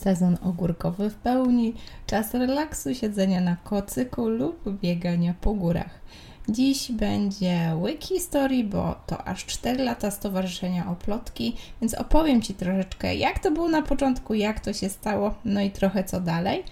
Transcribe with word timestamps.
sezon 0.00 0.36
ogórkowy 0.42 1.10
w 1.10 1.14
pełni, 1.14 1.74
czas 2.06 2.34
relaksu, 2.34 2.94
siedzenia 2.94 3.40
na 3.40 3.56
kocyku 3.56 4.28
lub 4.28 4.80
biegania 4.80 5.34
po 5.40 5.54
górach. 5.54 6.00
Dziś 6.48 6.92
będzie 6.92 7.72
łyk 7.80 8.04
historii, 8.04 8.64
bo 8.64 9.00
to 9.06 9.24
aż 9.24 9.46
4 9.46 9.84
lata 9.84 10.10
Stowarzyszenia 10.10 10.90
Oplotki, 10.90 11.56
więc 11.80 11.94
opowiem 11.94 12.42
Ci 12.42 12.54
troszeczkę, 12.54 13.14
jak 13.14 13.38
to 13.38 13.50
było 13.50 13.68
na 13.68 13.82
początku, 13.82 14.34
jak 14.34 14.60
to 14.60 14.72
się 14.72 14.88
stało, 14.88 15.34
no 15.44 15.60
i 15.60 15.70
trochę 15.70 16.04
co 16.04 16.20
dalej. 16.20 16.64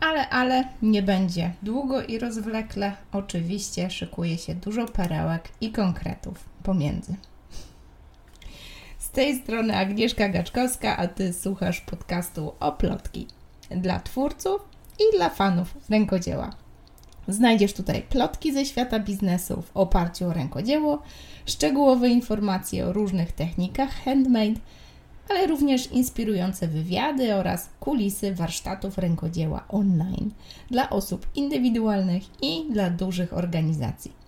Ale, 0.00 0.28
ale 0.28 0.64
nie 0.82 1.02
będzie 1.02 1.52
długo 1.62 2.02
i 2.02 2.18
rozwlekle. 2.18 2.92
Oczywiście 3.12 3.90
szykuje 3.90 4.38
się 4.38 4.54
dużo 4.54 4.86
perełek 4.86 5.48
i 5.60 5.72
konkretów 5.72 6.44
pomiędzy. 6.62 7.14
Tej 9.12 9.36
strony 9.36 9.76
Agnieszka 9.76 10.28
Gaczkowska, 10.28 10.96
a 10.96 11.08
Ty 11.08 11.32
słuchasz 11.32 11.80
podcastu 11.80 12.52
Oplotki 12.60 13.26
dla 13.70 14.00
twórców 14.00 14.60
i 14.98 15.16
dla 15.16 15.28
fanów 15.30 15.74
rękodzieła. 15.90 16.50
Znajdziesz 17.28 17.72
tutaj 17.72 18.02
plotki 18.02 18.52
ze 18.52 18.64
świata 18.64 18.98
biznesu 18.98 19.62
w 19.62 19.76
oparciu 19.76 20.26
o 20.26 20.32
rękodzieło, 20.32 21.02
szczegółowe 21.46 22.08
informacje 22.08 22.86
o 22.86 22.92
różnych 22.92 23.32
technikach 23.32 23.90
handmade, 24.04 24.60
ale 25.28 25.46
również 25.46 25.86
inspirujące 25.86 26.68
wywiady 26.68 27.34
oraz 27.34 27.68
kulisy 27.80 28.34
warsztatów 28.34 28.98
rękodzieła 28.98 29.64
online 29.68 30.30
dla 30.70 30.90
osób 30.90 31.26
indywidualnych 31.34 32.22
i 32.42 32.64
dla 32.70 32.90
dużych 32.90 33.32
organizacji. 33.32 34.21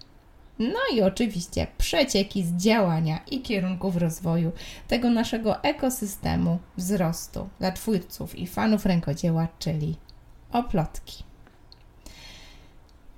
No 0.58 0.78
i 0.94 1.02
oczywiście 1.02 1.66
przecieki 1.78 2.44
z 2.44 2.52
działania 2.52 3.20
i 3.30 3.40
kierunków 3.42 3.96
rozwoju 3.96 4.52
tego 4.88 5.10
naszego 5.10 5.62
ekosystemu 5.62 6.58
wzrostu 6.76 7.48
dla 7.58 7.72
twórców 7.72 8.38
i 8.38 8.46
fanów 8.46 8.86
rękodzieła, 8.86 9.48
czyli 9.58 9.96
oplotki. 10.52 11.24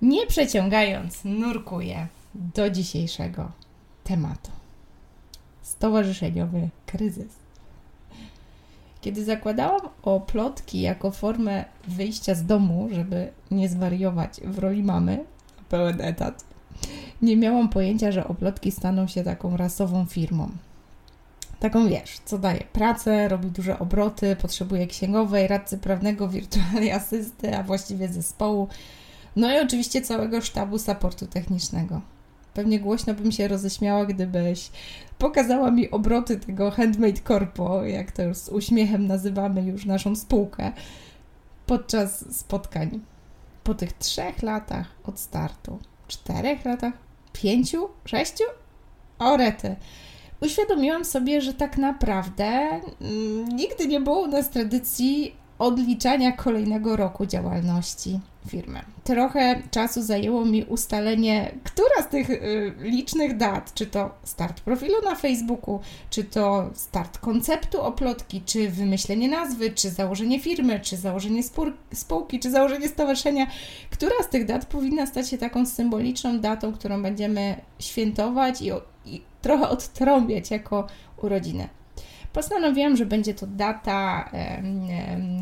Nie 0.02 0.26
przeciągając, 0.26 1.24
nurkuję 1.24 2.06
do 2.34 2.70
dzisiejszego 2.70 3.50
tematu. 4.04 4.50
Stowarzyszeniowy 5.62 6.68
kryzys. 6.86 7.32
Kiedy 9.00 9.24
zakładałam 9.24 9.80
oplotki 10.02 10.80
jako 10.80 11.10
formę 11.10 11.64
wyjścia 11.88 12.34
z 12.34 12.44
domu, 12.44 12.88
żeby 12.92 13.32
nie 13.50 13.68
zwariować 13.68 14.40
w 14.44 14.58
roli 14.58 14.82
mamy, 14.82 15.24
pełen 15.68 16.00
etat, 16.00 16.44
nie 17.22 17.36
miałam 17.36 17.68
pojęcia, 17.68 18.12
że 18.12 18.28
oplotki 18.28 18.70
staną 18.72 19.06
się 19.06 19.24
taką 19.24 19.56
rasową 19.56 20.06
firmą. 20.06 20.50
Taką 21.60 21.88
wiesz, 21.88 22.18
co 22.24 22.38
daje 22.38 22.64
pracę, 22.72 23.28
robi 23.28 23.50
duże 23.50 23.78
obroty, 23.78 24.36
potrzebuje 24.36 24.86
księgowej, 24.86 25.48
radcy 25.48 25.78
prawnego, 25.78 26.28
wirtualnej 26.28 26.92
asysty, 26.92 27.56
a 27.56 27.62
właściwie 27.62 28.08
zespołu, 28.08 28.68
no 29.36 29.54
i 29.54 29.60
oczywiście 29.60 30.02
całego 30.02 30.40
sztabu 30.40 30.78
supportu 30.78 31.26
technicznego. 31.26 32.00
Pewnie 32.54 32.80
głośno 32.80 33.14
bym 33.14 33.32
się 33.32 33.48
roześmiała, 33.48 34.06
gdybyś 34.06 34.70
pokazała 35.18 35.70
mi 35.70 35.90
obroty 35.90 36.36
tego 36.36 36.70
Handmade 36.70 37.20
Corpo, 37.28 37.84
jak 37.84 38.12
to 38.12 38.22
już 38.22 38.36
z 38.36 38.48
uśmiechem 38.48 39.06
nazywamy 39.06 39.62
już 39.62 39.84
naszą 39.84 40.16
spółkę, 40.16 40.72
podczas 41.66 42.36
spotkań. 42.36 43.00
Po 43.64 43.74
tych 43.74 43.92
trzech 43.92 44.42
latach 44.42 44.86
od 45.04 45.20
startu, 45.20 45.78
czterech 46.08 46.64
latach, 46.64 47.05
pięciu, 47.40 47.88
sześciu? 48.04 48.44
O 49.18 49.36
rety. 49.36 49.76
Uświadomiłam 50.40 51.04
sobie, 51.04 51.40
że 51.40 51.54
tak 51.54 51.78
naprawdę 51.78 52.44
mm, 52.44 53.48
nigdy 53.48 53.86
nie 53.86 54.00
było 54.00 54.20
u 54.20 54.26
nas 54.26 54.50
tradycji 54.50 55.36
odliczania 55.58 56.32
kolejnego 56.32 56.96
roku 56.96 57.26
działalności 57.26 58.20
firmy. 58.46 58.80
Trochę 59.04 59.62
czasu 59.70 60.02
zajęło 60.02 60.44
mi 60.44 60.64
ustalenie, 60.64 61.54
która 61.64 62.02
z 62.02 62.08
tych 62.08 62.30
y, 62.30 62.74
licznych 62.80 63.36
dat, 63.36 63.74
czy 63.74 63.86
to 63.86 64.10
start 64.24 64.60
profilu 64.60 64.94
na 65.04 65.14
Facebooku, 65.14 65.80
czy 66.10 66.24
to 66.24 66.70
start 66.74 67.18
konceptu 67.18 67.82
oplotki, 67.82 68.42
czy 68.46 68.70
wymyślenie 68.70 69.28
nazwy, 69.28 69.70
czy 69.70 69.90
założenie 69.90 70.40
firmy, 70.40 70.80
czy 70.80 70.96
założenie 70.96 71.42
spółki, 71.92 72.40
czy 72.40 72.50
założenie 72.50 72.88
stowarzyszenia, 72.88 73.46
która 73.90 74.22
z 74.22 74.28
tych 74.28 74.44
dat 74.46 74.66
powinna 74.66 75.06
stać 75.06 75.30
się 75.30 75.38
taką 75.38 75.66
symboliczną 75.66 76.40
datą, 76.40 76.72
którą 76.72 77.02
będziemy 77.02 77.60
świętować 77.78 78.62
i, 78.62 78.70
i 79.04 79.22
trochę 79.42 79.68
odtrąbiać 79.68 80.50
jako 80.50 80.86
urodziny 81.22 81.68
postanowiłam, 82.36 82.96
że 82.96 83.06
będzie 83.06 83.34
to 83.34 83.46
data 83.46 84.30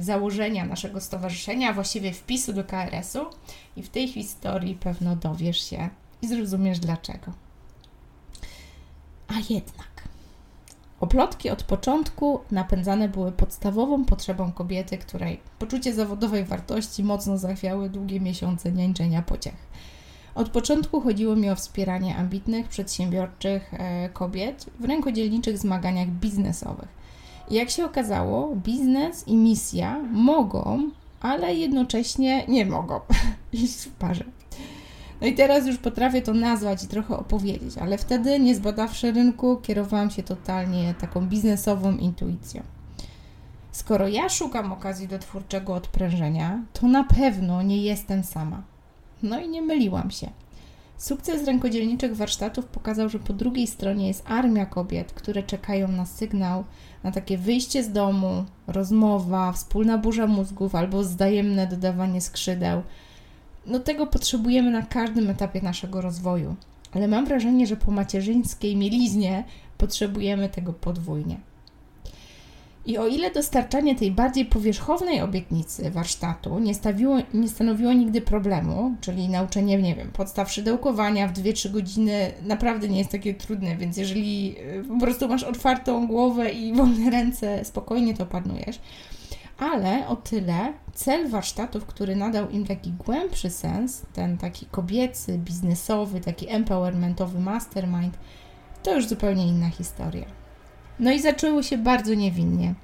założenia 0.00 0.65
naszego 0.65 1.00
stowarzyszenia, 1.00 1.72
właściwie 1.72 2.12
wpisu 2.12 2.53
do 2.53 2.65
KRS-u 2.65 3.27
i 3.77 3.82
w 3.82 3.88
tej 3.88 4.09
historii 4.09 4.75
pewno 4.75 5.16
dowiesz 5.16 5.71
się 5.71 5.88
i 6.22 6.28
zrozumiesz 6.28 6.78
dlaczego. 6.78 7.32
A 9.28 9.34
jednak. 9.50 10.09
Oplotki 11.00 11.50
od 11.50 11.62
początku 11.62 12.41
napędzane 12.50 13.09
były 13.09 13.32
podstawową 13.32 14.05
potrzebą 14.05 14.53
kobiety, 14.53 14.99
której 14.99 15.41
poczucie 15.59 15.94
zawodowej 15.94 16.44
wartości 16.44 17.05
mocno 17.05 17.38
zachwiały 17.38 17.91
długie 17.91 18.21
miesiące 18.21 18.72
niańczenia 18.72 19.22
pociech. 19.22 19.66
Od 20.34 20.49
początku 20.49 21.00
chodziło 21.00 21.37
mi 21.37 21.50
o 21.50 21.56
wspieranie 21.56 22.17
ambitnych, 22.17 22.69
przedsiębiorczych 22.69 23.75
e, 23.75 24.09
kobiet 24.09 24.67
w 24.81 24.84
rękodzielniczych 24.84 25.59
zmaganiach 25.59 26.09
biznesowych. 26.09 26.89
I 27.50 27.55
jak 27.55 27.71
się 27.71 27.84
okazało, 27.84 28.56
biznes 28.56 29.28
i 29.28 29.37
misja 29.37 29.99
mogą, 30.12 30.91
ale 31.21 31.55
jednocześnie 31.55 32.44
nie 32.49 32.67
mogą 32.67 33.00
iść 33.53 33.84
w 33.84 33.91
parze. 33.91 34.25
No 35.21 35.27
i 35.27 35.34
teraz 35.34 35.67
już 35.67 35.78
potrafię 35.78 36.23
to 36.23 36.34
nazwać 36.34 36.84
i 36.84 36.89
trochę 36.89 37.17
opowiedzieć, 37.17 37.78
ale 37.78 37.99
wtedy, 37.99 38.41
nie 38.41 38.55
zbadawszy 38.55 39.12
rynku, 39.12 39.56
kierowałam 39.56 40.11
się 40.11 40.23
totalnie 40.23 40.94
taką 41.00 41.27
biznesową 41.27 41.97
intuicją. 41.97 42.62
Skoro 43.73 44.09
ja 44.09 44.28
szukam 44.28 44.73
okazji 44.73 45.09
do 45.09 45.19
twórczego 45.19 45.75
odprężenia, 45.75 46.62
to 46.73 46.89
na 46.89 47.05
pewno 47.05 47.62
nie 47.62 47.83
jestem 47.83 48.25
sama. 48.25 48.62
No 49.25 49.41
i 49.41 49.49
nie 49.49 49.62
myliłam 49.62 50.11
się. 50.11 50.31
Sukces 50.99 51.45
rękodzielniczych 51.45 52.17
warsztatów 52.17 52.67
pokazał, 52.67 53.09
że 53.09 53.19
po 53.19 53.33
drugiej 53.33 53.67
stronie 53.67 54.09
jest 54.09 54.25
armia 54.27 54.67
kobiet, 54.67 55.12
które 55.12 55.43
czekają 55.43 55.89
na 55.89 56.07
sygnał, 56.07 56.65
na 57.05 57.12
takie 57.12 57.39
wyjście 57.39 57.85
z 57.85 57.93
domu, 57.93 58.45
rozmowa, 58.67 59.53
wspólna 59.53 59.99
burza 59.99 60.27
mózgów 60.27 60.75
albo 60.75 61.01
wzajemne 61.01 61.67
dodawanie 61.67 62.21
skrzydeł. 62.21 62.83
No 63.67 63.79
tego 63.79 64.07
potrzebujemy 64.07 64.71
na 64.71 64.83
każdym 64.83 65.31
etapie 65.31 65.61
naszego 65.62 66.01
rozwoju. 66.01 66.56
Ale 66.93 67.09
mam 67.09 67.27
wrażenie, 67.27 67.67
że 67.67 67.77
po 67.77 67.91
macierzyńskiej 67.91 68.77
mieliźnie 68.77 69.45
potrzebujemy 69.79 70.49
tego 70.49 70.73
podwójnie. 70.73 71.37
I 72.87 72.99
o 72.99 73.06
ile 73.06 73.31
dostarczanie 73.31 73.95
tej 73.95 74.11
bardziej 74.11 74.45
powierzchownej 74.45 75.21
obietnicy 75.21 75.91
warsztatu 75.91 76.59
nie, 76.59 76.75
stawiło, 76.75 77.17
nie 77.34 77.49
stanowiło 77.49 77.93
nigdy 77.93 78.21
problemu, 78.21 78.95
czyli 79.00 79.28
nauczenie, 79.28 79.83
nie 79.83 79.95
wiem, 79.95 80.11
podstaw 80.12 80.53
szydełkowania 80.53 81.28
w 81.28 81.33
2-3 81.33 81.71
godziny 81.71 82.33
naprawdę 82.43 82.89
nie 82.89 82.99
jest 82.99 83.11
takie 83.11 83.34
trudne, 83.34 83.77
więc 83.77 83.97
jeżeli 83.97 84.56
y, 84.59 84.84
po 84.89 85.00
prostu 85.00 85.28
masz 85.28 85.43
otwartą 85.43 86.06
głowę 86.06 86.50
i 86.50 86.75
wolne 86.75 87.11
ręce, 87.11 87.65
spokojnie 87.65 88.15
to 88.15 88.27
panujesz. 88.27 88.81
Ale 89.59 90.09
o 90.09 90.17
tyle 90.17 90.73
cel 90.94 91.28
warsztatów, 91.28 91.87
który 91.87 92.17
nadał 92.17 92.50
im 92.50 92.67
taki 92.67 92.93
głębszy 92.93 93.50
sens, 93.50 94.03
ten 94.12 94.39
taki 94.39 94.67
kobiecy, 94.67 95.39
biznesowy, 95.39 96.21
taki 96.21 96.49
empowermentowy 96.49 97.41
mastermind, 97.41 98.19
to 98.83 98.94
już 98.94 99.06
zupełnie 99.06 99.47
inna 99.47 99.69
historia. 99.69 100.44
No 100.99 101.12
i 101.12 101.21
zaczęło 101.21 101.62
się 101.62 101.78
bardzo 101.78 102.15
niewinnie, 102.15 102.75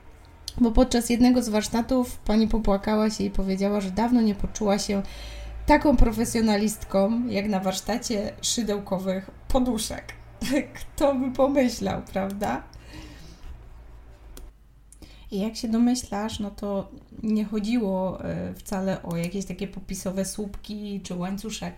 bo 0.60 0.72
podczas 0.72 1.10
jednego 1.10 1.42
z 1.42 1.48
warsztatów 1.48 2.18
pani 2.18 2.48
popłakała 2.48 3.10
się 3.10 3.24
i 3.24 3.30
powiedziała, 3.30 3.80
że 3.80 3.90
dawno 3.90 4.20
nie 4.20 4.34
poczuła 4.34 4.78
się 4.78 5.02
taką 5.66 5.96
profesjonalistką, 5.96 7.26
jak 7.28 7.48
na 7.48 7.60
warsztacie 7.60 8.32
szydełkowych 8.42 9.30
poduszek. 9.48 10.12
Kto 10.80 11.14
by 11.14 11.30
pomyślał, 11.30 12.02
prawda? 12.12 12.62
I 15.30 15.40
jak 15.40 15.56
się 15.56 15.68
domyślasz, 15.68 16.40
no 16.40 16.50
to 16.50 16.88
nie 17.22 17.44
chodziło 17.44 18.24
e, 18.24 18.54
wcale 18.54 19.02
o 19.02 19.16
jakieś 19.16 19.44
takie 19.44 19.68
popisowe 19.68 20.24
słupki 20.24 21.00
czy 21.04 21.14
łańcuszek 21.14 21.74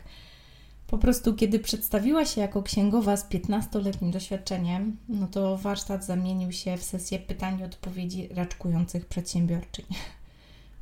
po 0.92 0.98
prostu, 0.98 1.34
kiedy 1.34 1.58
przedstawiła 1.58 2.24
się 2.24 2.40
jako 2.40 2.62
księgowa 2.62 3.16
z 3.16 3.28
15-letnim 3.28 4.10
doświadczeniem, 4.10 4.96
no 5.08 5.26
to 5.26 5.56
warsztat 5.56 6.04
zamienił 6.04 6.52
się 6.52 6.76
w 6.76 6.82
sesję 6.82 7.18
pytań 7.18 7.60
i 7.60 7.64
odpowiedzi 7.64 8.28
raczkujących 8.28 9.06
przedsiębiorczyń. 9.06 9.84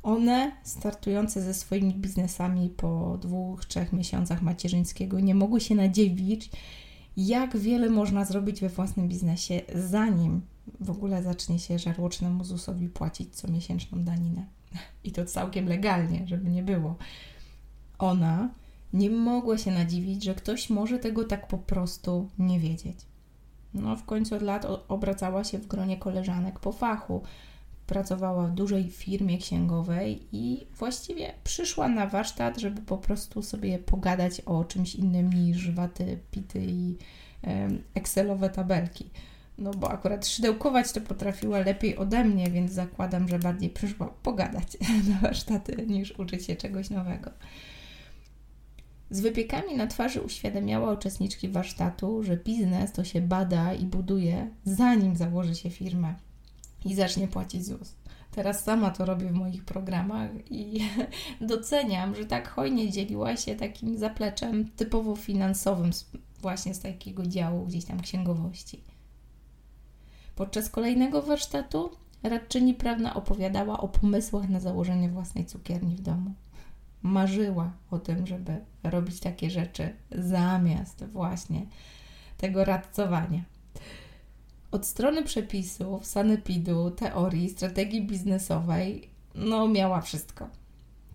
One, 0.03 0.51
startujące 0.63 1.41
ze 1.41 1.53
swoimi 1.53 1.93
biznesami 1.93 2.69
po 2.69 3.17
dwóch, 3.21 3.65
trzech 3.65 3.93
miesiącach 3.93 4.41
macierzyńskiego, 4.41 5.19
nie 5.19 5.35
mogły 5.35 5.61
się 5.61 5.75
nadziwić, 5.75 6.49
jak 7.17 7.57
wiele 7.57 7.89
można 7.89 8.25
zrobić 8.25 8.61
we 8.61 8.69
własnym 8.69 9.07
biznesie, 9.07 9.61
zanim 9.75 10.41
w 10.79 10.91
ogóle 10.91 11.23
zacznie 11.23 11.59
się 11.59 11.79
żarłocznemu 11.79 12.43
ZUS-owi 12.43 12.89
płacić 12.89 13.35
comiesięczną 13.35 14.03
daninę. 14.03 14.45
I 15.03 15.11
to 15.11 15.25
całkiem 15.25 15.67
legalnie, 15.67 16.27
żeby 16.27 16.49
nie 16.49 16.63
było. 16.63 16.95
Ona 17.99 18.49
nie 18.93 19.09
mogła 19.09 19.57
się 19.57 19.71
nadziwić, 19.71 20.23
że 20.23 20.35
ktoś 20.35 20.69
może 20.69 20.99
tego 20.99 21.23
tak 21.23 21.47
po 21.47 21.57
prostu 21.57 22.29
nie 22.39 22.59
wiedzieć. 22.59 22.97
No, 23.73 23.95
w 23.95 24.05
końcu 24.05 24.35
od 24.35 24.41
lat 24.41 24.65
obracała 24.87 25.43
się 25.43 25.57
w 25.57 25.67
gronie 25.67 25.97
koleżanek 25.97 26.59
po 26.59 26.71
fachu. 26.71 27.21
Pracowała 27.87 28.47
w 28.47 28.53
dużej 28.53 28.89
firmie 28.89 29.37
księgowej 29.37 30.27
i 30.31 30.67
właściwie 30.77 31.33
przyszła 31.43 31.87
na 31.87 32.07
warsztat, 32.07 32.57
żeby 32.57 32.81
po 32.81 32.97
prostu 32.97 33.41
sobie 33.41 33.79
pogadać 33.79 34.41
o 34.41 34.65
czymś 34.65 34.95
innym 34.95 35.33
niż 35.33 35.71
waty, 35.71 36.19
pity 36.31 36.65
i 36.65 36.97
Excelowe 37.93 38.49
tabelki. 38.49 39.09
No 39.57 39.71
bo 39.71 39.91
akurat 39.91 40.27
szydełkować 40.27 40.91
to 40.91 41.01
potrafiła 41.01 41.59
lepiej 41.59 41.97
ode 41.97 42.23
mnie, 42.23 42.51
więc 42.51 42.71
zakładam, 42.71 43.27
że 43.27 43.39
bardziej 43.39 43.69
przyszła 43.69 44.07
pogadać 44.23 44.77
na 45.09 45.19
warsztaty 45.19 45.85
niż 45.87 46.19
uczyć 46.19 46.45
się 46.45 46.55
czegoś 46.55 46.89
nowego. 46.89 47.31
Z 49.11 49.21
wypiekami 49.21 49.75
na 49.75 49.87
twarzy 49.87 50.21
uświadamiała 50.21 50.93
uczestniczki 50.93 51.49
warsztatu, 51.49 52.23
że 52.23 52.37
biznes 52.37 52.91
to 52.91 53.03
się 53.03 53.21
bada 53.21 53.73
i 53.73 53.85
buduje, 53.85 54.49
zanim 54.65 55.15
założy 55.15 55.55
się 55.55 55.69
firmę 55.69 56.15
i 56.85 56.95
zacznie 56.95 57.27
płacić 57.27 57.65
ZUS. 57.65 57.95
Teraz 58.31 58.63
sama 58.63 58.91
to 58.91 59.05
robię 59.05 59.25
w 59.25 59.33
moich 59.33 59.65
programach 59.65 60.29
i 60.49 60.79
doceniam, 61.41 62.15
że 62.15 62.25
tak 62.25 62.49
hojnie 62.49 62.91
dzieliła 62.91 63.37
się 63.37 63.55
takim 63.55 63.97
zapleczem 63.97 64.69
typowo 64.75 65.15
finansowym, 65.15 65.91
właśnie 66.41 66.73
z 66.73 66.79
takiego 66.79 67.25
działu 67.25 67.65
gdzieś 67.65 67.85
tam 67.85 68.01
księgowości. 68.01 68.83
Podczas 70.35 70.69
kolejnego 70.69 71.21
warsztatu 71.21 71.89
radczyni 72.23 72.73
prawna 72.73 73.13
opowiadała 73.13 73.79
o 73.79 73.87
pomysłach 73.87 74.49
na 74.49 74.59
założenie 74.59 75.09
własnej 75.09 75.45
cukierni 75.45 75.95
w 75.95 76.01
domu. 76.01 76.33
Marzyła 77.03 77.71
o 77.91 77.99
tym, 77.99 78.27
żeby 78.27 78.65
robić 78.83 79.19
takie 79.19 79.49
rzeczy 79.49 79.93
zamiast 80.11 81.05
właśnie 81.05 81.65
tego 82.37 82.65
radcowania. 82.65 83.43
Od 84.71 84.85
strony 84.85 85.23
przepisów, 85.23 86.05
sanepidu, 86.05 86.91
teorii, 86.91 87.49
strategii 87.49 88.07
biznesowej, 88.07 89.09
no 89.35 89.67
miała 89.67 90.01
wszystko. 90.01 90.47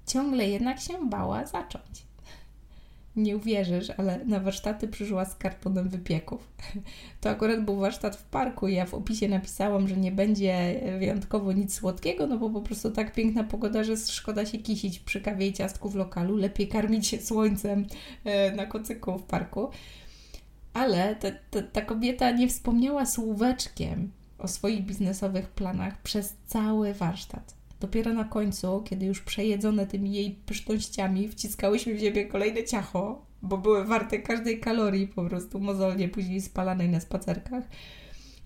Ciągle 0.07 0.49
jednak 0.49 0.81
się 0.81 1.09
bała 1.09 1.47
zacząć 1.47 2.07
nie 3.17 3.37
uwierzysz, 3.37 3.91
ale 3.97 4.25
na 4.25 4.41
warsztaty 4.41 4.89
przyszła 4.89 5.25
z 5.25 5.35
kartonem 5.35 5.89
wypieków. 5.89 6.49
To 7.21 7.31
akurat 7.31 7.65
był 7.65 7.77
warsztat 7.77 8.17
w 8.17 8.23
parku 8.23 8.69
ja 8.69 8.87
w 8.87 8.95
opisie 8.95 9.29
napisałam, 9.29 9.89
że 9.89 9.97
nie 9.97 10.13
będzie 10.13 10.81
wyjątkowo 10.99 11.53
nic 11.53 11.75
słodkiego, 11.75 12.27
no 12.27 12.39
bo 12.39 12.51
po 12.51 12.61
prostu 12.61 12.91
tak 12.91 13.13
piękna 13.13 13.45
pogoda, 13.45 13.85
że 13.85 13.97
szkoda 13.97 14.47
się 14.47 14.59
kisić 14.59 14.99
przy 14.99 15.21
kawie 15.21 15.47
i 15.47 15.53
ciastku 15.53 15.89
w 15.89 15.95
lokalu. 15.95 16.37
Lepiej 16.37 16.69
karmić 16.69 17.07
się 17.07 17.21
słońcem 17.21 17.87
e, 18.25 18.53
na 18.53 18.67
kocyku 18.67 19.19
w 19.19 19.23
parku. 19.23 19.69
Ale 20.73 21.17
ta, 21.17 21.29
ta, 21.51 21.63
ta 21.63 21.83
kobieta 21.83 22.31
nie 22.31 22.49
wspomniała 22.49 23.07
słóweczkiem 23.07 24.11
o 24.39 24.49
swoich 24.49 24.85
biznesowych 24.85 25.49
planach 25.49 26.03
przez 26.03 26.35
cały 26.47 26.95
warsztat. 26.95 27.55
Dopiero 27.81 28.13
na 28.13 28.25
końcu, 28.25 28.83
kiedy 28.83 29.07
już 29.07 29.21
przejedzone 29.23 29.87
tymi 29.87 30.13
jej 30.13 30.31
pysznościami, 30.31 31.29
wciskałyśmy 31.29 31.95
w 31.95 32.01
siebie 32.01 32.27
kolejne 32.27 32.65
ciacho, 32.65 33.27
bo 33.43 33.59
były 33.59 33.85
warte 33.85 34.19
każdej 34.19 34.61
kalorii 34.61 35.09
po 35.09 35.25
prostu 35.25 35.61
mozolnie 35.61 36.09
później 36.09 36.41
spalanej 36.41 36.89
na 36.89 37.01
spacerkach. 37.01 37.65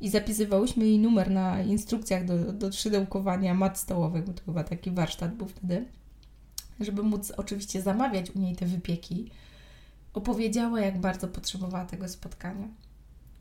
I 0.01 0.11
zapisywałyśmy 0.11 0.87
jej 0.87 0.99
numer 0.99 1.31
na 1.31 1.63
instrukcjach 1.63 2.25
do, 2.25 2.53
do 2.53 2.73
szydełkowania 2.73 3.55
mat 3.55 3.79
stołowych, 3.79 4.25
bo 4.25 4.33
to 4.33 4.45
chyba 4.45 4.65
taki 4.65 4.91
warsztat 4.91 5.35
był 5.35 5.49
wtedy, 5.49 5.85
żeby 6.81 7.03
móc 7.03 7.31
oczywiście 7.37 7.83
zamawiać 7.83 8.31
u 8.31 8.39
niej 8.39 8.57
te 8.57 8.67
wypieki. 8.67 9.31
Opowiedziała, 10.15 10.81
jak 10.81 11.01
bardzo 11.01 11.29
potrzebowała 11.29 11.85
tego 11.85 12.09
spotkania. 12.09 12.69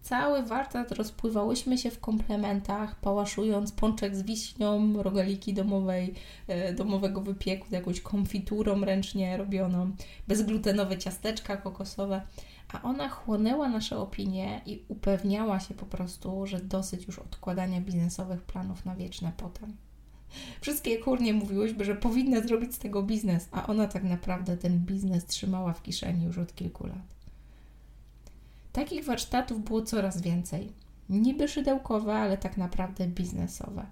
Cały 0.01 0.43
warsztat 0.43 0.91
rozpływałyśmy 0.91 1.77
się 1.77 1.91
w 1.91 1.99
komplementach, 1.99 2.95
pałaszując 2.95 3.71
pączek 3.71 4.15
z 4.15 4.21
wiśnią, 4.21 5.03
rogaliki 5.03 5.53
domowej, 5.53 6.13
e, 6.47 6.73
domowego 6.73 7.21
wypieku 7.21 7.67
z 7.67 7.71
jakąś 7.71 8.01
konfiturą 8.01 8.81
ręcznie 8.81 9.37
robioną, 9.37 9.91
bezglutenowe 10.27 10.97
ciasteczka 10.97 11.57
kokosowe. 11.57 12.21
A 12.73 12.81
ona 12.81 13.09
chłonęła 13.09 13.69
nasze 13.69 13.97
opinie 13.97 14.61
i 14.65 14.83
upewniała 14.87 15.59
się 15.59 15.73
po 15.73 15.85
prostu, 15.85 16.45
że 16.45 16.59
dosyć 16.59 17.07
już 17.07 17.19
odkładania 17.19 17.81
biznesowych 17.81 18.41
planów 18.41 18.85
na 18.85 18.95
wieczne 18.95 19.31
potem. 19.37 19.77
Wszystkie 20.61 20.97
kurnie 20.97 21.33
mówiłyśmy, 21.33 21.85
że 21.85 21.95
powinna 21.95 22.41
zrobić 22.41 22.75
z 22.75 22.79
tego 22.79 23.03
biznes, 23.03 23.49
a 23.51 23.67
ona 23.67 23.87
tak 23.87 24.03
naprawdę 24.03 24.57
ten 24.57 24.79
biznes 24.79 25.25
trzymała 25.25 25.73
w 25.73 25.83
kieszeni 25.83 26.25
już 26.25 26.37
od 26.37 26.55
kilku 26.55 26.87
lat. 26.87 27.18
Takich 28.79 29.05
warsztatów 29.05 29.63
było 29.63 29.81
coraz 29.81 30.21
więcej. 30.21 30.71
Niby 31.09 31.47
szydełkowe, 31.47 32.13
ale 32.13 32.37
tak 32.37 32.57
naprawdę 32.57 33.07
biznesowe. 33.07 33.85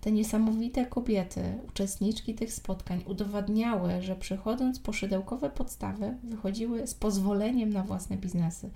Te 0.00 0.12
niesamowite 0.12 0.86
kobiety, 0.86 1.42
uczestniczki 1.68 2.34
tych 2.34 2.52
spotkań, 2.52 3.04
udowadniały, 3.06 4.02
że 4.02 4.16
przychodząc 4.16 4.78
po 4.78 4.92
szydełkowe 4.92 5.50
podstawy, 5.50 6.16
wychodziły 6.24 6.86
z 6.86 6.94
pozwoleniem 6.94 7.72
na 7.72 7.82
własne 7.82 8.16
biznesy. 8.16 8.70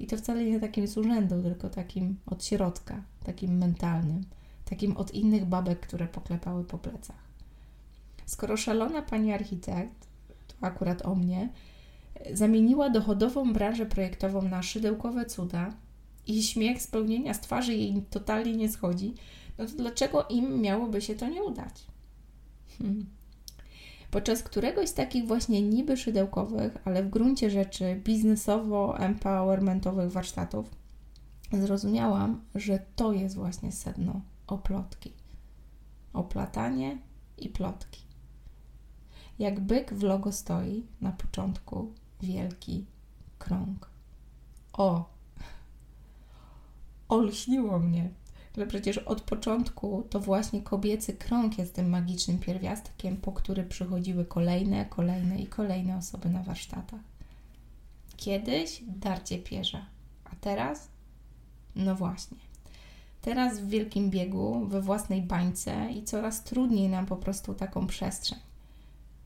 I 0.00 0.06
to 0.06 0.16
wcale 0.16 0.44
nie 0.44 0.60
takim 0.60 0.86
z 0.86 0.96
urzędu, 0.96 1.42
tylko 1.42 1.70
takim 1.70 2.16
od 2.26 2.44
środka, 2.44 3.02
takim 3.26 3.58
mentalnym, 3.58 4.24
takim 4.64 4.96
od 4.96 5.14
innych 5.14 5.44
babek, 5.44 5.80
które 5.80 6.08
poklepały 6.08 6.64
po 6.64 6.78
plecach. 6.78 7.24
Skoro 8.26 8.56
szalona 8.56 9.02
pani 9.02 9.32
architekt, 9.32 10.08
to 10.48 10.66
akurat 10.66 11.06
o 11.06 11.14
mnie, 11.14 11.48
zamieniła 12.32 12.90
dochodową 12.90 13.52
branżę 13.52 13.86
projektową 13.86 14.42
na 14.42 14.62
szydełkowe 14.62 15.26
cuda 15.26 15.74
i 16.26 16.42
śmiech 16.42 16.82
spełnienia 16.82 17.34
z 17.34 17.40
twarzy 17.40 17.74
jej 17.74 18.02
totalnie 18.10 18.56
nie 18.56 18.68
schodzi, 18.68 19.14
no 19.58 19.66
to 19.66 19.72
dlaczego 19.72 20.26
im 20.28 20.60
miałoby 20.60 21.00
się 21.00 21.14
to 21.14 21.28
nie 21.28 21.42
udać? 21.42 21.86
Hmm. 22.78 23.06
Podczas 24.10 24.42
któregoś 24.42 24.88
z 24.88 24.94
takich 24.94 25.26
właśnie 25.26 25.62
niby 25.62 25.96
szydełkowych, 25.96 26.78
ale 26.84 27.02
w 27.02 27.10
gruncie 27.10 27.50
rzeczy 27.50 28.00
biznesowo-empowermentowych 28.04 30.10
warsztatów 30.10 30.70
zrozumiałam, 31.52 32.44
że 32.54 32.78
to 32.96 33.12
jest 33.12 33.34
właśnie 33.34 33.72
sedno 33.72 34.20
oplotki. 34.46 35.12
Oplatanie 36.12 36.98
i 37.38 37.48
plotki. 37.48 38.04
Jak 39.38 39.60
byk 39.60 39.94
w 39.94 40.02
logo 40.02 40.32
stoi 40.32 40.86
na 41.00 41.12
początku, 41.12 41.92
wielki 42.24 42.84
krąg. 43.38 43.90
O! 44.72 45.04
Olśniło 47.08 47.78
mnie, 47.78 48.10
że 48.56 48.66
przecież 48.66 48.98
od 48.98 49.20
początku 49.20 50.06
to 50.10 50.20
właśnie 50.20 50.62
kobiecy 50.62 51.12
krąg 51.12 51.58
jest 51.58 51.74
tym 51.74 51.88
magicznym 51.88 52.38
pierwiastkiem, 52.38 53.16
po 53.16 53.32
który 53.32 53.64
przychodziły 53.64 54.24
kolejne, 54.24 54.84
kolejne 54.84 55.38
i 55.38 55.46
kolejne 55.46 55.96
osoby 55.96 56.28
na 56.28 56.42
warsztatach. 56.42 57.00
Kiedyś 58.16 58.82
darcie 58.86 59.38
pierza, 59.38 59.86
a 60.24 60.36
teraz? 60.40 60.88
No 61.76 61.94
właśnie. 61.94 62.36
Teraz 63.22 63.60
w 63.60 63.68
wielkim 63.68 64.10
biegu, 64.10 64.66
we 64.66 64.80
własnej 64.80 65.22
bańce 65.22 65.90
i 65.92 66.04
coraz 66.04 66.44
trudniej 66.44 66.88
nam 66.88 67.06
po 67.06 67.16
prostu 67.16 67.54
taką 67.54 67.86
przestrzeń. 67.86 68.38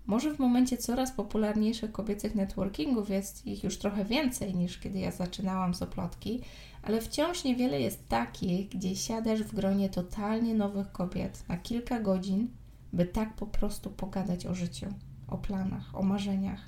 Może 0.08 0.34
w 0.34 0.38
momencie 0.38 0.76
coraz 0.76 1.12
popularniejszych 1.12 1.92
kobiecych 1.92 2.34
networkingów 2.34 3.10
jest 3.10 3.46
ich 3.46 3.64
już 3.64 3.78
trochę 3.78 4.04
więcej 4.04 4.54
niż 4.54 4.78
kiedy 4.78 4.98
ja 4.98 5.10
zaczynałam 5.10 5.74
z 5.74 5.82
oplotki, 5.82 6.40
ale 6.82 7.00
wciąż 7.00 7.44
niewiele 7.44 7.80
jest 7.80 8.08
takich, 8.08 8.68
gdzie 8.68 8.96
siadasz 8.96 9.42
w 9.42 9.54
gronie 9.54 9.88
totalnie 9.88 10.54
nowych 10.54 10.92
kobiet 10.92 11.48
na 11.48 11.56
kilka 11.56 12.00
godzin, 12.00 12.48
by 12.92 13.06
tak 13.06 13.34
po 13.34 13.46
prostu 13.46 13.90
pogadać 13.90 14.46
o 14.46 14.54
życiu, 14.54 14.86
o 15.28 15.38
planach, 15.38 15.94
o 15.94 16.02
marzeniach 16.02 16.60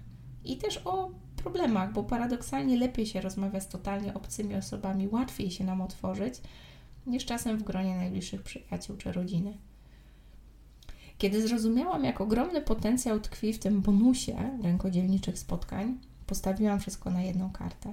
i 0.44 0.56
też 0.56 0.80
o 0.84 1.10
problemach, 1.36 1.92
bo 1.92 2.04
paradoksalnie 2.04 2.76
lepiej 2.76 3.06
się 3.06 3.20
rozmawia 3.20 3.60
z 3.60 3.68
totalnie 3.68 4.14
obcymi 4.14 4.54
osobami, 4.54 5.08
łatwiej 5.08 5.50
się 5.50 5.64
nam 5.64 5.80
otworzyć 5.80 6.34
niż 7.06 7.24
czasem 7.24 7.58
w 7.58 7.62
gronie 7.62 7.96
najbliższych 7.96 8.42
przyjaciół 8.42 8.96
czy 8.96 9.12
rodziny. 9.12 9.58
Kiedy 11.20 11.48
zrozumiałam, 11.48 12.04
jak 12.04 12.20
ogromny 12.20 12.62
potencjał 12.62 13.20
tkwi 13.20 13.52
w 13.52 13.58
tym 13.58 13.80
bonusie 13.80 14.58
rękodzielniczych 14.62 15.38
spotkań, 15.38 15.98
postawiłam 16.26 16.80
wszystko 16.80 17.10
na 17.10 17.22
jedną 17.22 17.50
kartę. 17.50 17.92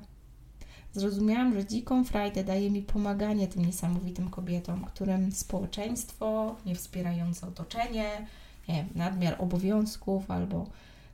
Zrozumiałam, 0.93 1.53
że 1.53 1.65
dziką 1.65 2.03
frajdę 2.03 2.43
daje 2.43 2.72
mi 2.72 2.81
pomaganie 2.81 3.48
tym 3.48 3.65
niesamowitym 3.65 4.29
kobietom, 4.29 4.86
którym 4.86 5.31
społeczeństwo, 5.31 6.55
niewspierające 6.65 7.48
otoczenie, 7.48 8.27
nie 8.67 8.75
wiem, 8.75 8.88
nadmiar 8.96 9.36
obowiązków 9.39 10.31
albo 10.31 10.65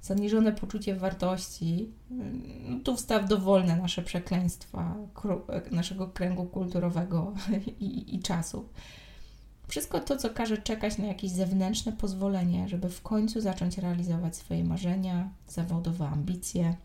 zaniżone 0.01 0.51
poczucie 0.51 0.96
wartości, 0.96 1.89
no 2.70 2.79
tu 2.84 2.96
wstaw 2.96 3.29
dowolne 3.29 3.77
nasze 3.77 4.01
przekleństwa 4.01 4.96
naszego 5.72 6.08
kręgu 6.08 6.46
kulturowego 6.46 7.34
i, 7.79 8.15
i 8.15 8.20
czasu. 8.20 8.65
Wszystko 9.74 10.00
to, 10.00 10.18
co 10.18 10.30
każe 10.30 10.58
czekać 10.58 10.98
na 10.98 11.06
jakieś 11.06 11.32
zewnętrzne 11.32 11.92
pozwolenie, 11.92 12.68
żeby 12.68 12.89
w 12.89 13.01
końcu 13.01 13.42
zacząć 13.42 13.77
realizować 13.77 14.36
swoje 14.36 14.63
marzenia, 14.63 15.30
zawodowe 15.48 16.08
ambicje, 16.08 16.75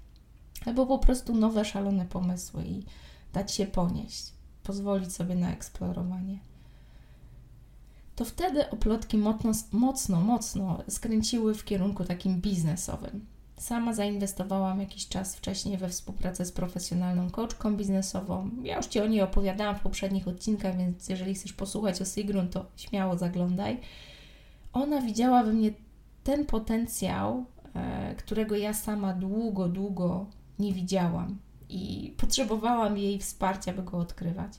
albo 0.67 0.87
po 0.87 0.99
prostu 0.99 1.35
nowe, 1.35 1.65
szalone 1.65 2.07
pomysły 2.07 2.65
i 2.65 2.83
dać 3.33 3.55
się 3.55 3.67
ponieść, 3.67 4.33
pozwolić 4.63 5.13
sobie 5.13 5.35
na 5.35 5.53
eksplorowanie. 5.53 6.39
To 8.17 8.25
wtedy 8.25 8.71
oplotki 8.71 9.19
mocno, 9.19 9.53
mocno, 9.73 10.21
mocno 10.21 10.79
skręciły 10.89 11.55
w 11.55 11.65
kierunku 11.65 12.05
takim 12.05 12.41
biznesowym. 12.41 13.27
Sama 13.59 13.93
zainwestowałam 13.93 14.81
jakiś 14.81 15.09
czas 15.09 15.37
wcześniej 15.37 15.79
we 15.79 15.89
współpracę 15.89 16.45
z 16.45 16.53
profesjonalną 16.53 17.31
coachką 17.31 17.77
biznesową. 17.77 18.51
Ja 18.63 18.77
już 18.77 18.87
Ci 18.87 19.01
o 19.01 19.07
niej 19.07 19.23
opowiadałam 19.23 19.77
w 19.77 19.81
poprzednich 19.81 20.29
odcinkach, 20.29 20.77
więc 20.77 21.09
jeżeli 21.09 21.35
chcesz 21.35 21.53
posłuchać 21.53 22.03
o 22.03 22.05
Sigrun, 22.05 22.49
to 22.49 22.67
śmiało 22.77 23.19
zaglądaj. 23.19 23.81
Ona 24.73 25.01
widziała 25.01 25.43
we 25.43 25.53
mnie 25.53 25.71
ten 26.25 26.47
potencjał, 26.47 27.45
e, 27.75 28.15
którego 28.15 28.57
ja 28.57 28.75
sama 28.75 29.15
długo, 29.15 29.69
długo 29.69 30.27
nie 30.59 30.73
widziałam 30.73 31.39
i 31.69 32.15
potrzebowałam 32.17 32.99
jej 32.99 33.19
wsparcia, 33.19 33.73
by 33.73 33.83
go 33.83 33.99
odkrywać. 33.99 34.53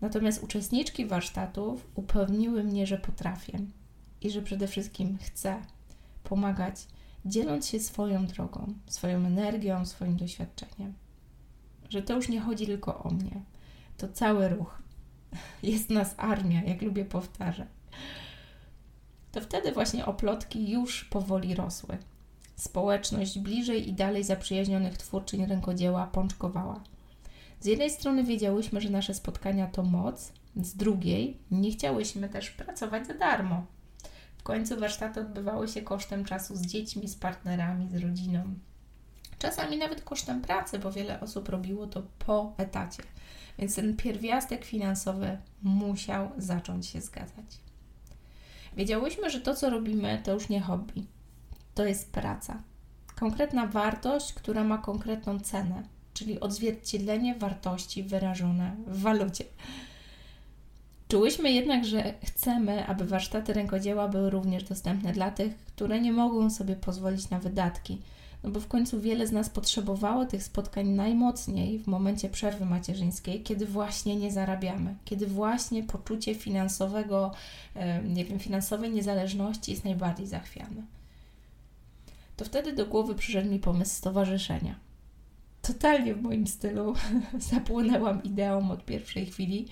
Natomiast 0.00 0.42
uczestniczki 0.42 1.06
warsztatów 1.06 1.86
upewniły 1.94 2.64
mnie, 2.64 2.86
że 2.86 2.98
potrafię 2.98 3.58
i 4.20 4.30
że 4.30 4.42
przede 4.42 4.66
wszystkim 4.66 5.18
chcę 5.20 5.62
pomagać, 6.24 6.86
dzieląc 7.24 7.68
się 7.68 7.80
swoją 7.80 8.26
drogą, 8.26 8.74
swoją 8.86 9.26
energią, 9.26 9.86
swoim 9.86 10.16
doświadczeniem. 10.16 10.94
Że 11.88 12.02
to 12.02 12.16
już 12.16 12.28
nie 12.28 12.40
chodzi 12.40 12.66
tylko 12.66 13.02
o 13.02 13.10
mnie, 13.10 13.42
to 13.96 14.08
cały 14.08 14.48
ruch. 14.48 14.82
Jest 15.62 15.90
nas 15.90 16.14
armia, 16.16 16.62
jak 16.62 16.82
lubię 16.82 17.04
powtarzać. 17.04 17.68
To 19.32 19.40
wtedy 19.40 19.72
właśnie 19.72 20.06
oplotki 20.06 20.70
już 20.70 21.04
powoli 21.04 21.54
rosły. 21.54 21.98
Społeczność 22.56 23.38
bliżej 23.38 23.88
i 23.88 23.92
dalej 23.92 24.24
zaprzyjaźnionych 24.24 24.98
twórczyń 24.98 25.46
rękodzieła 25.46 26.06
pączkowała. 26.06 26.80
Z 27.60 27.66
jednej 27.66 27.90
strony 27.90 28.24
wiedziałyśmy, 28.24 28.80
że 28.80 28.90
nasze 28.90 29.14
spotkania 29.14 29.66
to 29.66 29.82
moc, 29.82 30.32
z 30.56 30.76
drugiej 30.76 31.38
nie 31.50 31.70
chciałyśmy 31.70 32.28
też 32.28 32.50
pracować 32.50 33.06
za 33.06 33.14
darmo. 33.14 33.66
Końcu 34.44 34.80
warsztaty 34.80 35.20
odbywały 35.20 35.68
się 35.68 35.82
kosztem 35.82 36.24
czasu 36.24 36.56
z 36.56 36.60
dziećmi, 36.66 37.08
z 37.08 37.16
partnerami, 37.16 37.88
z 37.90 37.96
rodziną. 37.96 38.54
Czasami 39.38 39.76
nawet 39.78 40.02
kosztem 40.02 40.42
pracy, 40.42 40.78
bo 40.78 40.92
wiele 40.92 41.20
osób 41.20 41.48
robiło 41.48 41.86
to 41.86 42.02
po 42.18 42.54
etacie. 42.56 43.02
Więc 43.58 43.74
ten 43.74 43.96
pierwiastek 43.96 44.64
finansowy 44.64 45.38
musiał 45.62 46.30
zacząć 46.36 46.86
się 46.86 47.00
zgadzać. 47.00 47.58
Wiedziałyśmy, 48.76 49.30
że 49.30 49.40
to, 49.40 49.54
co 49.54 49.70
robimy, 49.70 50.20
to 50.24 50.32
już 50.32 50.48
nie 50.48 50.60
hobby. 50.60 51.06
To 51.74 51.86
jest 51.86 52.12
praca. 52.12 52.62
Konkretna 53.16 53.66
wartość, 53.66 54.32
która 54.32 54.64
ma 54.64 54.78
konkretną 54.78 55.40
cenę, 55.40 55.82
czyli 56.14 56.40
odzwierciedlenie 56.40 57.34
wartości 57.34 58.02
wyrażone 58.02 58.76
w 58.86 59.02
walucie. 59.02 59.44
Czułyśmy 61.14 61.52
jednak, 61.52 61.84
że 61.84 62.14
chcemy, 62.24 62.86
aby 62.86 63.04
warsztaty 63.04 63.52
rękodzieła 63.52 64.08
były 64.08 64.30
również 64.30 64.64
dostępne 64.64 65.12
dla 65.12 65.30
tych, 65.30 65.56
które 65.56 66.00
nie 66.00 66.12
mogą 66.12 66.50
sobie 66.50 66.76
pozwolić 66.76 67.30
na 67.30 67.38
wydatki, 67.38 67.98
no 68.44 68.50
bo 68.50 68.60
w 68.60 68.68
końcu 68.68 69.00
wiele 69.00 69.26
z 69.26 69.32
nas 69.32 69.50
potrzebowało 69.50 70.26
tych 70.26 70.42
spotkań 70.42 70.88
najmocniej 70.88 71.78
w 71.78 71.86
momencie 71.86 72.28
przerwy 72.28 72.64
macierzyńskiej, 72.64 73.42
kiedy 73.42 73.66
właśnie 73.66 74.16
nie 74.16 74.32
zarabiamy, 74.32 74.94
kiedy 75.04 75.26
właśnie 75.26 75.82
poczucie 75.82 76.34
finansowego, 76.34 77.30
nie 78.04 78.24
wiem, 78.24 78.38
finansowej 78.38 78.90
niezależności 78.90 79.72
jest 79.72 79.84
najbardziej 79.84 80.26
zachwiane. 80.26 80.82
To 82.36 82.44
wtedy 82.44 82.72
do 82.72 82.86
głowy 82.86 83.14
przyszedł 83.14 83.50
mi 83.50 83.58
pomysł 83.58 83.96
stowarzyszenia 83.96 84.74
totalnie 85.66 86.14
w 86.14 86.22
moim 86.22 86.46
stylu. 86.46 86.94
Zapłynęłam 87.52 88.22
ideą 88.22 88.70
od 88.70 88.84
pierwszej 88.84 89.26
chwili. 89.26 89.66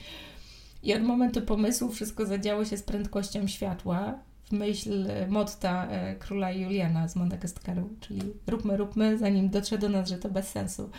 I 0.82 0.94
od 0.94 1.02
momentu 1.02 1.42
pomysłu 1.42 1.88
wszystko 1.88 2.26
zadziało 2.26 2.64
się 2.64 2.76
z 2.76 2.82
prędkością 2.82 3.46
światła, 3.46 4.18
w 4.44 4.52
myśl 4.52 5.08
motta 5.28 5.86
e, 5.86 6.16
króla 6.16 6.52
Juliana 6.52 7.08
z 7.08 7.16
Madagaskaru, 7.16 7.90
czyli 8.00 8.20
róbmy, 8.46 8.76
róbmy, 8.76 9.18
zanim 9.18 9.50
dotrze 9.50 9.78
do 9.78 9.88
nas, 9.88 10.08
że 10.08 10.18
to 10.18 10.28
bez 10.28 10.48
sensu. 10.48 10.90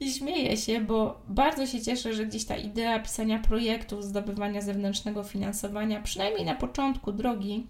I 0.00 0.12
śmieję 0.12 0.56
się, 0.56 0.80
bo 0.80 1.22
bardzo 1.28 1.66
się 1.66 1.80
cieszę, 1.80 2.14
że 2.14 2.26
gdzieś 2.26 2.44
ta 2.44 2.56
idea 2.56 2.98
pisania 2.98 3.38
projektów, 3.38 4.04
zdobywania 4.04 4.60
zewnętrznego 4.60 5.24
finansowania, 5.24 6.02
przynajmniej 6.02 6.46
na 6.46 6.54
początku 6.54 7.12
drogi, 7.12 7.66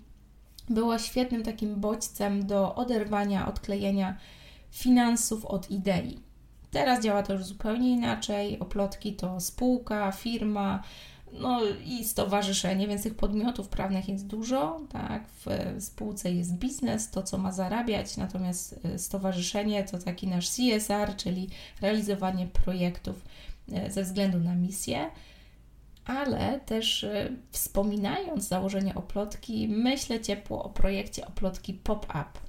była 0.68 0.99
świetnym 0.99 1.42
takim 1.42 1.80
bodźcem 1.80 2.46
do 2.46 2.75
oderwania, 2.75 3.49
odklejenia 3.49 4.16
finansów 4.70 5.44
od 5.44 5.70
idei. 5.70 6.18
Teraz 6.70 7.04
działa 7.04 7.22
to 7.22 7.32
już 7.32 7.44
zupełnie 7.44 7.90
inaczej. 7.90 8.58
Oplotki 8.58 9.12
to 9.12 9.40
spółka, 9.40 10.12
firma, 10.12 10.82
no 11.33 11.61
i 11.85 12.05
stowarzyszenie, 12.05 12.89
więc 12.89 13.03
tych 13.03 13.15
podmiotów 13.15 13.69
prawnych 13.69 14.09
jest 14.09 14.27
dużo, 14.27 14.81
tak? 14.89 15.29
W 15.29 15.47
spółce 15.79 16.33
jest 16.33 16.55
biznes, 16.55 17.11
to 17.11 17.23
co 17.23 17.39
ma 17.39 17.53
zarabiać, 17.53 18.17
natomiast 18.17 18.81
e, 18.85 18.99
stowarzyszenie 18.99 19.85
to 19.85 19.99
taki 19.99 20.29
nasz 20.29 20.51
CSR, 20.51 21.17
czyli 21.17 21.49
realizowanie 21.81 22.47
projektów 22.47 23.25
e, 23.73 23.91
ze 23.91 24.03
względu 24.03 24.39
na 24.39 24.55
misję. 24.55 25.11
Ale 26.05 26.61
też 26.61 27.05
e, 27.05 27.29
wspominając 27.51 28.49
założenie 28.49 28.95
oplotki, 28.95 29.69
myślę 29.69 30.21
ciepło 30.21 30.65
o 30.65 30.69
projekcie 30.69 31.27
oplotki 31.27 31.75
Pop-Up. 31.75 32.41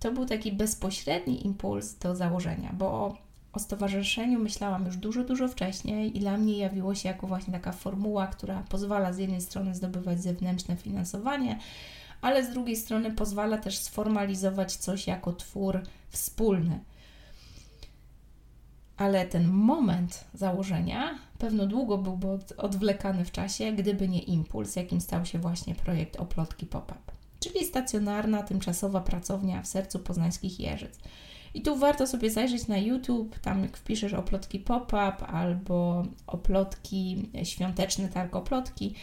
To 0.00 0.12
był 0.12 0.26
taki 0.26 0.52
bezpośredni 0.52 1.46
impuls 1.46 1.94
do 1.94 2.16
założenia, 2.16 2.72
bo 2.72 3.16
o 3.56 3.58
stowarzyszeniu 3.58 4.38
myślałam 4.38 4.86
już 4.86 4.96
dużo, 4.96 5.24
dużo 5.24 5.48
wcześniej 5.48 6.16
i 6.16 6.20
dla 6.20 6.36
mnie 6.36 6.58
jawiło 6.58 6.94
się 6.94 7.08
jako 7.08 7.26
właśnie 7.26 7.52
taka 7.52 7.72
formuła, 7.72 8.26
która 8.26 8.62
pozwala 8.68 9.12
z 9.12 9.18
jednej 9.18 9.40
strony 9.40 9.74
zdobywać 9.74 10.22
zewnętrzne 10.22 10.76
finansowanie, 10.76 11.58
ale 12.20 12.44
z 12.44 12.50
drugiej 12.50 12.76
strony 12.76 13.10
pozwala 13.10 13.58
też 13.58 13.78
sformalizować 13.78 14.76
coś 14.76 15.06
jako 15.06 15.32
twór 15.32 15.82
wspólny. 16.08 16.80
Ale 18.96 19.26
ten 19.26 19.48
moment 19.48 20.24
założenia 20.34 21.18
pewno 21.38 21.66
długo 21.66 21.98
byłby 21.98 22.38
odwlekany 22.56 23.24
w 23.24 23.32
czasie, 23.32 23.72
gdyby 23.72 24.08
nie 24.08 24.22
impuls, 24.22 24.76
jakim 24.76 25.00
stał 25.00 25.26
się 25.26 25.38
właśnie 25.38 25.74
projekt 25.74 26.16
Oplotki 26.16 26.66
Pop-Up, 26.66 27.12
czyli 27.40 27.64
stacjonarna, 27.64 28.42
tymczasowa 28.42 29.00
pracownia 29.00 29.62
w 29.62 29.66
sercu 29.66 29.98
poznańskich 29.98 30.60
Jeżyc. 30.60 30.98
I 31.56 31.62
tu 31.62 31.76
warto 31.76 32.06
sobie 32.06 32.30
zajrzeć 32.30 32.68
na 32.68 32.78
YouTube, 32.78 33.38
tam 33.38 33.62
jak 33.62 33.76
wpiszesz 33.76 34.14
oplotki 34.14 34.58
pop-up 34.58 35.26
albo 35.26 36.02
oplotki 36.26 37.30
świąteczne 37.44 38.08
targ 38.08 38.36
oplotki, 38.36 38.94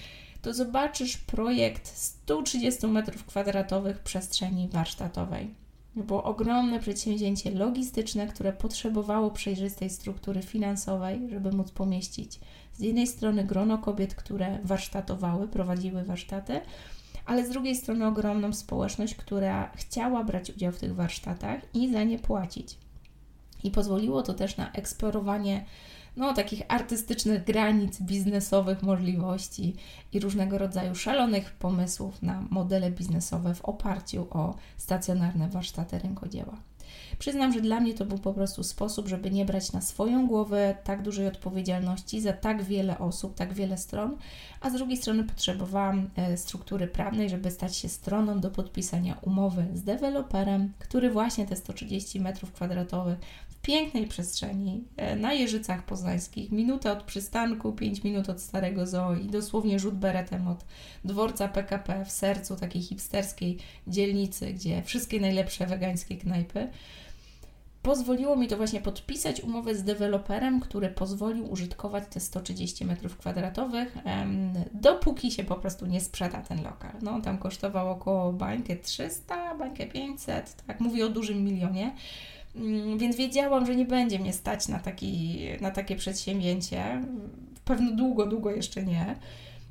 to 0.41 0.53
zobaczysz 0.53 1.17
projekt 1.17 1.97
130 1.97 2.81
m2 2.81 3.93
przestrzeni 4.03 4.67
warsztatowej. 4.67 5.53
Było 5.95 6.23
ogromne 6.23 6.79
przedsięwzięcie 6.79 7.51
logistyczne, 7.51 8.27
które 8.27 8.53
potrzebowało 8.53 9.31
przejrzystej 9.31 9.89
struktury 9.89 10.41
finansowej, 10.41 11.29
żeby 11.29 11.51
móc 11.51 11.71
pomieścić 11.71 12.39
z 12.73 12.79
jednej 12.79 13.07
strony 13.07 13.43
grono 13.43 13.77
kobiet, 13.77 14.15
które 14.15 14.59
warsztatowały, 14.63 15.47
prowadziły 15.47 16.03
warsztaty, 16.03 16.61
ale 17.25 17.45
z 17.45 17.49
drugiej 17.49 17.75
strony 17.75 18.07
ogromną 18.07 18.53
społeczność, 18.53 19.15
która 19.15 19.71
chciała 19.75 20.23
brać 20.23 20.49
udział 20.49 20.71
w 20.71 20.79
tych 20.79 20.95
warsztatach 20.95 21.59
i 21.73 21.93
za 21.93 22.03
nie 22.03 22.19
płacić. 22.19 22.77
I 23.63 23.71
pozwoliło 23.71 24.23
to 24.23 24.33
też 24.33 24.57
na 24.57 24.71
eksplorowanie 24.71 25.65
no, 26.17 26.33
takich 26.33 26.61
artystycznych 26.67 27.43
granic, 27.43 28.01
biznesowych 28.01 28.83
możliwości 28.83 29.75
i 30.11 30.19
różnego 30.19 30.57
rodzaju 30.57 30.95
szalonych 30.95 31.51
pomysłów 31.51 32.21
na 32.21 32.43
modele 32.49 32.91
biznesowe 32.91 33.55
w 33.55 33.65
oparciu 33.65 34.27
o 34.29 34.55
stacjonarne 34.77 35.47
warsztaty 35.47 35.99
rękodzieła. 35.99 36.57
Przyznam, 37.19 37.53
że 37.53 37.61
dla 37.61 37.79
mnie 37.79 37.93
to 37.93 38.05
był 38.05 38.17
po 38.17 38.33
prostu 38.33 38.63
sposób, 38.63 39.07
żeby 39.07 39.31
nie 39.31 39.45
brać 39.45 39.71
na 39.71 39.81
swoją 39.81 40.27
głowę 40.27 40.75
tak 40.83 41.01
dużej 41.01 41.27
odpowiedzialności 41.27 42.21
za 42.21 42.33
tak 42.33 42.63
wiele 42.63 42.99
osób, 42.99 43.35
tak 43.35 43.53
wiele 43.53 43.77
stron, 43.77 44.17
a 44.61 44.69
z 44.69 44.73
drugiej 44.73 44.97
strony 44.97 45.23
potrzebowałam 45.23 46.09
e, 46.15 46.37
struktury 46.37 46.87
prawnej, 46.87 47.29
żeby 47.29 47.51
stać 47.51 47.75
się 47.75 47.89
stroną 47.89 48.39
do 48.39 48.51
podpisania 48.51 49.17
umowy 49.21 49.65
z 49.73 49.83
deweloperem, 49.83 50.73
który 50.79 51.09
właśnie 51.09 51.45
te 51.45 51.55
130 51.55 52.21
m2 52.21 53.15
w 53.49 53.61
pięknej 53.61 54.07
przestrzeni 54.07 54.83
e, 54.97 55.15
na 55.15 55.33
Jeżycach 55.33 55.85
Poznańskich, 55.85 56.51
minuta 56.51 56.91
od 56.91 57.03
przystanku, 57.03 57.73
5 57.73 58.03
minut 58.03 58.29
od 58.29 58.41
Starego 58.41 58.87
Zoo 58.87 59.15
i 59.15 59.25
dosłownie 59.25 59.79
rzut 59.79 59.95
beretem 59.95 60.47
od 60.47 60.65
dworca 61.05 61.47
PKP 61.47 62.05
w 62.05 62.11
sercu 62.11 62.55
takiej 62.55 62.81
hipsterskiej 62.81 63.57
dzielnicy, 63.87 64.53
gdzie 64.53 64.81
wszystkie 64.83 65.19
najlepsze 65.19 65.67
wegańskie 65.67 66.17
knajpy 66.17 66.69
pozwoliło 67.83 68.35
mi 68.35 68.47
to 68.47 68.57
właśnie 68.57 68.81
podpisać 68.81 69.41
umowę 69.41 69.75
z 69.75 69.83
deweloperem, 69.83 70.59
który 70.59 70.89
pozwolił 70.89 71.51
użytkować 71.51 72.03
te 72.09 72.19
130 72.19 72.85
m2, 72.85 73.85
dopóki 74.73 75.31
się 75.31 75.43
po 75.43 75.55
prostu 75.55 75.85
nie 75.85 76.01
sprzeda 76.01 76.41
ten 76.41 76.63
lokal. 76.63 76.91
No, 77.01 77.21
tam 77.21 77.37
kosztował 77.37 77.91
około 77.91 78.33
bańkę 78.33 78.75
300, 78.75 79.55
bańkę 79.55 79.85
500, 79.85 80.55
tak, 80.67 80.79
mówię 80.79 81.05
o 81.05 81.09
dużym 81.09 81.43
milionie. 81.43 81.95
Mm, 82.55 82.97
więc 82.97 83.15
wiedziałam, 83.15 83.65
że 83.65 83.75
nie 83.75 83.85
będzie 83.85 84.19
mnie 84.19 84.33
stać 84.33 84.67
na, 84.67 84.79
taki, 84.79 85.39
na 85.61 85.71
takie 85.71 85.95
przedsięwzięcie. 85.95 87.01
Pewno 87.65 87.91
długo, 87.91 88.25
długo 88.25 88.51
jeszcze 88.51 88.83
nie. 88.83 89.15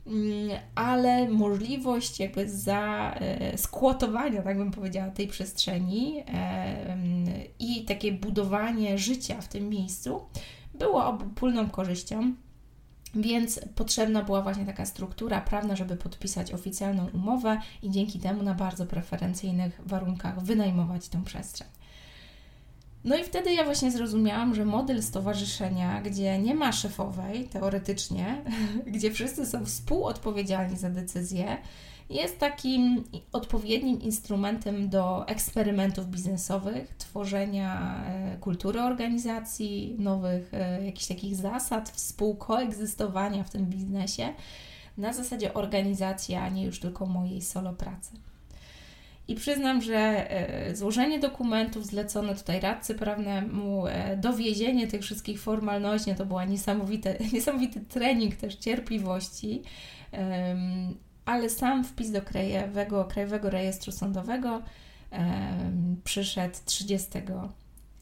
Mm, 0.07 0.59
ale 0.75 1.29
możliwość 1.29 2.21
jakby 2.21 2.49
za 2.51 3.15
e, 3.15 3.59
skłotowania, 3.59 4.43
tak 4.43 4.59
bym 4.59 4.71
powiedziała, 4.71 5.11
tej 5.11 5.29
przestrzeni 5.29 6.23
e, 6.29 6.87
i 7.59 7.85
takie 7.85 8.13
budowanie 8.13 8.99
życia 8.99 9.41
w 9.41 9.49
tym 9.49 9.69
miejscu 9.69 10.21
było 10.75 11.07
obopólną 11.07 11.71
korzyścią. 11.71 12.35
Więc 13.15 13.61
potrzebna 13.75 14.23
była 14.23 14.43
właśnie 14.43 14.67
taka 14.67 14.87
struktura 14.87 15.41
prawna, 15.41 15.77
żeby 15.77 15.97
podpisać 15.97 16.53
oficjalną 16.53 17.09
umowę 17.15 17.61
i 17.83 17.91
dzięki 17.91 18.19
temu 18.19 18.43
na 18.43 18.55
bardzo 18.55 18.87
preferencyjnych 18.87 19.81
warunkach 19.87 20.43
wynajmować 20.43 21.09
tę 21.09 21.25
przestrzeń. 21.25 21.69
No 23.05 23.17
i 23.17 23.25
wtedy 23.25 23.53
ja 23.53 23.65
właśnie 23.65 23.91
zrozumiałam, 23.91 24.55
że 24.55 24.65
model 24.65 25.03
stowarzyszenia, 25.03 26.03
gdzie 26.03 26.39
nie 26.39 26.55
ma 26.55 26.73
szefowej, 26.73 27.45
teoretycznie, 27.45 28.45
gdzie 28.95 29.11
wszyscy 29.11 29.47
są 29.47 29.65
współodpowiedzialni 29.65 30.77
za 30.77 30.91
decyzje, 30.91 31.59
jest 32.11 32.39
takim 32.39 33.05
odpowiednim 33.33 34.03
instrumentem 34.03 34.89
do 34.89 35.29
eksperymentów 35.29 36.07
biznesowych, 36.07 36.95
tworzenia 36.99 38.03
e, 38.07 38.37
kultury 38.41 38.81
organizacji, 38.81 39.97
nowych 39.99 40.55
e, 40.55 40.85
jakichś 40.85 41.07
takich 41.07 41.37
zasad 41.37 41.89
współkoegzystowania 41.91 43.45
w 43.45 43.51
tym 43.51 43.67
biznesie 43.67 44.29
na 44.99 45.13
zasadzie 45.13 45.55
organizacji, 45.55 46.35
a 46.35 46.49
nie 46.49 46.65
już 46.65 46.81
tylko 46.81 47.07
mojej 47.07 47.43
solo 47.43 47.73
pracy. 47.73 48.13
I 49.29 49.35
przyznam, 49.35 49.83
że 49.83 50.31
e, 50.31 50.77
złożenie 50.77 51.19
dokumentów 51.19 51.87
zlecone 51.87 52.35
tutaj 52.35 52.61
radcy 52.61 52.95
prawnemu, 52.95 53.87
e, 53.87 54.17
dowiezienie 54.17 54.87
tych 54.87 55.03
wszystkich 55.03 55.41
formalności, 55.41 56.15
to 56.15 56.27
była 56.27 56.45
niesamowity 57.33 57.81
trening 57.89 58.37
też 58.37 58.55
cierpliwości, 58.55 59.63
ale 61.25 61.51
sam 61.51 61.85
wpis 61.85 62.11
do 62.11 62.23
Krajowego, 62.23 63.05
Krajowego 63.05 63.51
Rejestru 63.51 63.93
Sądowego 63.93 64.63
przyszedł 66.05 66.55
30 66.65 67.11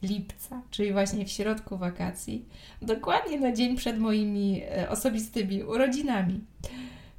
lipca, 0.03 0.63
czyli 0.71 0.93
właśnie 0.93 1.25
w 1.25 1.31
środku 1.31 1.77
wakacji, 1.79 2.45
dokładnie 2.83 3.41
na 3.41 3.53
dzień 3.53 3.77
przed 3.77 3.99
moimi 3.99 4.63
e, 4.63 4.91
osobistymi 4.91 5.63
urodzinami. 5.63 6.41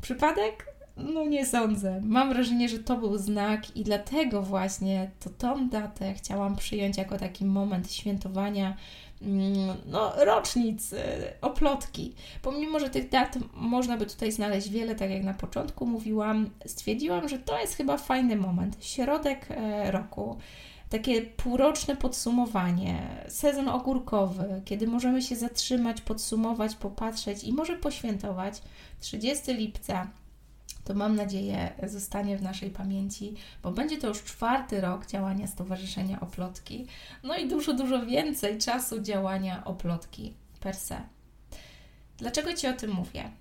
Przypadek? 0.02 0.71
No 0.98 1.26
nie 1.26 1.46
sądzę. 1.46 2.02
Mam 2.04 2.30
wrażenie, 2.30 2.70
że 2.70 2.80
to 2.80 2.98
był 2.98 3.18
znak 3.18 3.78
i 3.78 3.84
dlatego 3.84 4.42
właśnie 4.42 5.12
to 5.20 5.30
tą 5.30 5.70
datę 5.70 6.14
chciałam 6.14 6.56
przyjąć 6.56 6.98
jako 6.98 7.18
taki 7.18 7.46
moment 7.46 7.92
świętowania 7.92 8.78
mm, 9.22 9.78
no, 9.86 10.14
rocznic, 10.26 10.94
y, 10.94 10.98
oplotki. 11.42 12.14
Pomimo, 12.42 12.80
że 12.80 12.90
tych 12.90 13.10
dat 13.10 13.38
można 13.54 13.98
by 13.98 14.06
tutaj 14.06 14.32
znaleźć 14.32 14.70
wiele, 14.70 14.96
tak 14.96 15.10
jak 15.10 15.24
na 15.24 15.34
początku 15.34 15.86
mówiłam, 15.86 16.50
stwierdziłam, 16.66 17.30
że 17.30 17.40
to 17.40 17.60
jest 17.60 17.76
chyba 17.76 17.98
fajny 17.98 18.36
moment. 18.36 18.78
Środek 18.80 19.48
e, 19.50 19.92
roku 19.92 20.38
takie 20.90 21.22
półroczne 21.22 21.96
podsumowanie, 21.96 23.24
sezon 23.28 23.70
ogórkowy, 23.70 24.62
kiedy 24.66 24.88
możemy 24.88 25.22
się 25.22 25.36
zatrzymać, 25.36 26.02
podsumować, 26.02 26.76
popatrzeć 26.76 27.44
i 27.44 27.54
może 27.54 27.76
poświętować 27.76 28.62
30 29.00 29.54
lipca 29.54 30.08
to 30.84 30.94
mam 30.94 31.16
nadzieję 31.16 31.74
zostanie 31.84 32.38
w 32.38 32.42
naszej 32.42 32.70
pamięci, 32.70 33.36
bo 33.64 33.72
będzie 33.72 33.98
to 33.98 34.08
już 34.08 34.24
czwarty 34.24 34.82
rok 34.82 35.08
działania 35.08 35.48
Stowarzyszenia 35.48 36.20
Oplotki, 36.20 36.88
no 37.24 37.38
i 37.38 37.48
dużo, 37.48 37.74
dużo 37.74 38.06
więcej 38.06 38.58
czasu 38.58 39.02
działania 39.02 39.66
Oplotki 39.66 40.34
per 40.60 40.76
se. 40.76 41.02
Dlaczego 42.18 42.54
Ci 42.54 42.68
o 42.68 42.74
tym 42.74 42.92
mówię? 42.92 43.32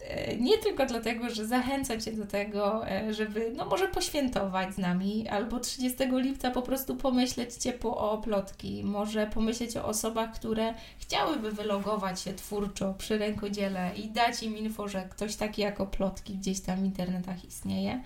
E, 0.00 0.36
nie 0.36 0.58
tylko 0.58 0.86
dlatego, 0.86 1.30
że 1.30 1.46
zachęcam 1.46 2.00
Cię 2.00 2.12
do 2.12 2.26
tego, 2.26 2.88
e, 2.88 3.14
żeby 3.14 3.52
no 3.56 3.64
może 3.64 3.88
poświętować 3.88 4.74
z 4.74 4.78
nami, 4.78 5.28
albo 5.28 5.60
30 5.60 5.98
lipca 6.12 6.50
po 6.50 6.62
prostu 6.62 6.96
pomyśleć 6.96 7.54
ciepło 7.54 7.96
o 7.96 8.10
oplotki, 8.12 8.84
może 8.84 9.26
pomyśleć 9.26 9.76
o 9.76 9.84
osobach, 9.84 10.32
które 10.34 10.74
chciałyby 10.98 11.52
wylogować 11.52 12.20
się 12.20 12.34
twórczo 12.34 12.94
przy 12.98 13.18
rękodziele 13.18 13.90
i 13.96 14.10
dać 14.10 14.42
im 14.42 14.58
info, 14.58 14.88
że 14.88 15.08
ktoś 15.10 15.36
taki 15.36 15.62
jak 15.62 15.80
oplotki 15.80 16.34
gdzieś 16.34 16.60
tam 16.60 16.80
w 16.80 16.84
internetach 16.84 17.44
istnieje. 17.44 18.02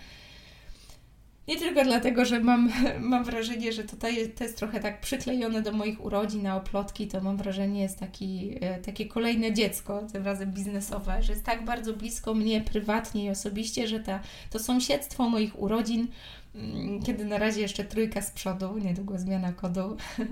Nie 1.49 1.59
tylko 1.59 1.85
dlatego, 1.85 2.25
że 2.25 2.41
mam, 2.41 2.73
mam 3.01 3.25
wrażenie, 3.25 3.73
że 3.73 3.85
to, 3.85 3.97
to 3.97 4.09
jest 4.45 4.57
trochę 4.57 4.81
tak 4.81 5.01
przyklejone 5.01 5.63
do 5.63 5.73
moich 5.73 6.05
urodzin 6.05 6.43
na 6.43 6.57
oplotki, 6.57 7.07
to 7.07 7.21
mam 7.21 7.37
wrażenie 7.37 7.83
jest 7.83 7.99
taki, 7.99 8.57
e, 8.61 8.79
takie 8.79 9.07
kolejne 9.07 9.53
dziecko, 9.53 10.03
tym 10.13 10.25
razem 10.25 10.53
biznesowe, 10.53 11.23
że 11.23 11.33
jest 11.33 11.45
tak 11.45 11.65
bardzo 11.65 11.93
blisko 11.93 12.35
mnie 12.35 12.61
prywatnie 12.61 13.25
i 13.25 13.31
osobiście, 13.31 13.89
że 13.89 14.01
ta, 14.01 14.21
to 14.51 14.59
sąsiedztwo 14.59 15.29
moich 15.29 15.63
urodzin, 15.63 16.09
mm, 16.55 17.03
kiedy 17.03 17.25
na 17.25 17.39
razie 17.39 17.61
jeszcze 17.61 17.85
trójka 17.85 18.23
z 18.23 18.31
przodu, 18.31 18.79
niedługo 18.79 19.19
zmiana 19.19 19.53
kodu, 19.53 19.97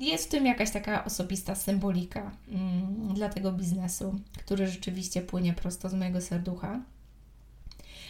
jest 0.00 0.26
w 0.26 0.28
tym 0.28 0.46
jakaś 0.46 0.70
taka 0.70 1.04
osobista 1.04 1.54
symbolika 1.54 2.30
mm, 2.48 3.14
dla 3.14 3.28
tego 3.28 3.52
biznesu, 3.52 4.14
który 4.38 4.66
rzeczywiście 4.66 5.22
płynie 5.22 5.52
prosto 5.52 5.88
z 5.88 5.94
mojego 5.94 6.20
serducha. 6.20 6.80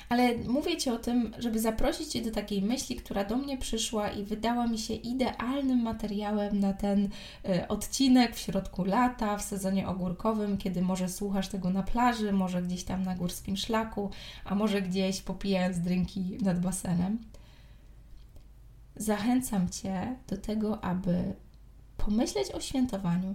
Ale 0.08 0.38
mówię 0.38 0.76
Ci 0.76 0.90
o 0.90 0.98
tym, 0.98 1.34
żeby 1.38 1.60
zaprosić 1.60 2.08
Cię 2.08 2.22
do 2.22 2.30
takiej 2.30 2.62
myśli, 2.62 2.96
która 2.96 3.24
do 3.24 3.36
mnie 3.36 3.58
przyszła 3.58 4.10
i 4.10 4.24
wydała 4.24 4.66
mi 4.66 4.78
się 4.78 4.94
idealnym 4.94 5.82
materiałem 5.82 6.60
na 6.60 6.72
ten 6.72 7.04
y, 7.04 7.68
odcinek 7.68 8.36
w 8.36 8.38
środku 8.38 8.84
lata, 8.84 9.36
w 9.36 9.42
sezonie 9.42 9.88
ogórkowym, 9.88 10.58
kiedy 10.58 10.82
może 10.82 11.08
słuchasz 11.08 11.48
tego 11.48 11.70
na 11.70 11.82
plaży, 11.82 12.32
może 12.32 12.62
gdzieś 12.62 12.84
tam 12.84 13.02
na 13.02 13.14
górskim 13.14 13.56
szlaku, 13.56 14.10
a 14.44 14.54
może 14.54 14.82
gdzieś 14.82 15.20
popijając 15.20 15.78
drinki 15.78 16.38
nad 16.42 16.60
basenem. 16.60 17.18
Zachęcam 18.96 19.68
Cię 19.68 20.16
do 20.28 20.36
tego, 20.36 20.84
aby 20.84 21.34
pomyśleć 21.96 22.50
o 22.50 22.60
świętowaniu, 22.60 23.34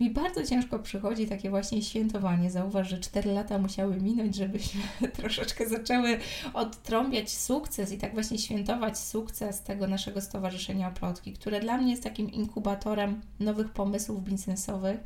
mi 0.00 0.10
bardzo 0.10 0.46
ciężko 0.46 0.78
przychodzi 0.78 1.26
takie 1.26 1.50
właśnie 1.50 1.82
świętowanie. 1.82 2.50
Zauważ, 2.50 2.90
że 2.90 2.98
4 2.98 3.32
lata 3.32 3.58
musiały 3.58 3.96
minąć, 3.96 4.36
żebyśmy 4.36 4.80
troszeczkę 5.18 5.68
zaczęły 5.68 6.18
odtrąbiać 6.54 7.30
sukces 7.30 7.92
i 7.92 7.98
tak 7.98 8.14
właśnie 8.14 8.38
świętować 8.38 8.98
sukces 8.98 9.62
tego 9.62 9.86
naszego 9.86 10.20
Stowarzyszenia 10.20 10.88
Oplotki, 10.88 11.32
które 11.32 11.60
dla 11.60 11.78
mnie 11.78 11.90
jest 11.90 12.02
takim 12.02 12.30
inkubatorem 12.30 13.20
nowych 13.40 13.70
pomysłów 13.70 14.24
biznesowych. 14.24 15.00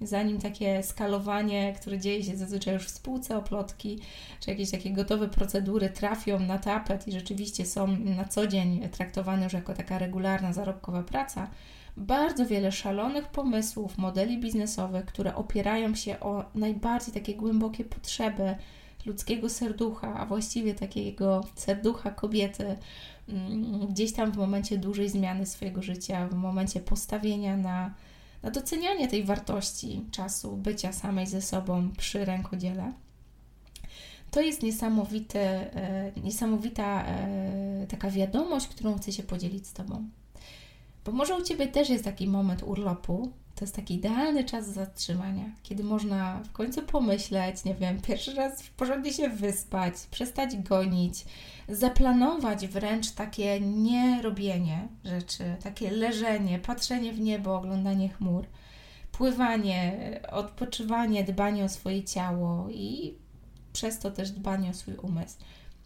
Zanim 0.00 0.38
takie 0.38 0.82
skalowanie, 0.82 1.72
które 1.80 1.98
dzieje 1.98 2.24
się 2.24 2.36
zazwyczaj 2.36 2.74
już 2.74 2.84
w 2.84 2.90
spółce 2.90 3.36
oplotki, 3.36 3.98
czy 4.40 4.50
jakieś 4.50 4.70
takie 4.70 4.90
gotowe 4.90 5.28
procedury 5.28 5.90
trafią 5.90 6.40
na 6.40 6.58
tapet 6.58 7.08
i 7.08 7.12
rzeczywiście 7.12 7.66
są 7.66 7.86
na 7.96 8.24
co 8.24 8.46
dzień 8.46 8.88
traktowane 8.88 9.44
już 9.44 9.52
jako 9.52 9.74
taka 9.74 9.98
regularna 9.98 10.52
zarobkowa 10.52 11.02
praca, 11.02 11.50
bardzo 11.98 12.46
wiele 12.46 12.72
szalonych 12.72 13.28
pomysłów, 13.28 13.98
modeli 13.98 14.38
biznesowych, 14.38 15.06
które 15.06 15.34
opierają 15.34 15.94
się 15.94 16.20
o 16.20 16.44
najbardziej 16.54 17.14
takie 17.14 17.34
głębokie 17.34 17.84
potrzeby 17.84 18.56
ludzkiego 19.06 19.48
serducha, 19.48 20.14
a 20.14 20.26
właściwie 20.26 20.74
takiego 20.74 21.44
serducha 21.54 22.10
kobiety, 22.10 22.76
mm, 23.28 23.86
gdzieś 23.86 24.12
tam 24.12 24.32
w 24.32 24.36
momencie 24.36 24.78
dużej 24.78 25.08
zmiany 25.08 25.46
swojego 25.46 25.82
życia, 25.82 26.28
w 26.28 26.34
momencie 26.34 26.80
postawienia 26.80 27.56
na, 27.56 27.94
na 28.42 28.50
docenianie 28.50 29.08
tej 29.08 29.24
wartości 29.24 30.04
czasu, 30.10 30.56
bycia 30.56 30.92
samej 30.92 31.26
ze 31.26 31.42
sobą 31.42 31.90
przy 31.98 32.24
rękodziele. 32.24 32.92
To 34.30 34.40
jest 34.40 34.62
niesamowity, 34.62 35.38
e, 35.38 36.12
niesamowita 36.24 37.04
e, 37.06 37.86
taka 37.88 38.10
wiadomość, 38.10 38.68
którą 38.68 38.98
chcę 38.98 39.12
się 39.12 39.22
podzielić 39.22 39.66
z 39.66 39.72
Tobą. 39.72 40.08
Bo 41.08 41.12
może 41.12 41.36
u 41.36 41.42
Ciebie 41.42 41.66
też 41.66 41.88
jest 41.90 42.04
taki 42.04 42.26
moment 42.28 42.62
urlopu, 42.62 43.32
to 43.54 43.64
jest 43.64 43.76
taki 43.76 43.94
idealny 43.94 44.44
czas 44.44 44.68
zatrzymania, 44.68 45.44
kiedy 45.62 45.84
można 45.84 46.42
w 46.44 46.52
końcu 46.52 46.82
pomyśleć, 46.82 47.64
nie 47.64 47.74
wiem, 47.74 48.00
pierwszy 48.00 48.34
raz 48.34 48.62
porządnie 48.76 49.12
się 49.12 49.28
wyspać, 49.28 49.94
przestać 50.10 50.56
gonić, 50.56 51.24
zaplanować 51.68 52.66
wręcz 52.66 53.10
takie 53.10 53.60
nierobienie 53.60 54.88
rzeczy, 55.04 55.44
takie 55.62 55.90
leżenie, 55.90 56.58
patrzenie 56.58 57.12
w 57.12 57.20
niebo, 57.20 57.56
oglądanie 57.56 58.08
chmur, 58.08 58.46
pływanie, 59.12 60.20
odpoczywanie, 60.32 61.24
dbanie 61.24 61.64
o 61.64 61.68
swoje 61.68 62.04
ciało 62.04 62.68
i 62.70 63.14
przez 63.72 63.98
to 63.98 64.10
też 64.10 64.30
dbanie 64.30 64.70
o 64.70 64.74
swój 64.74 64.94
umysł. 64.94 65.36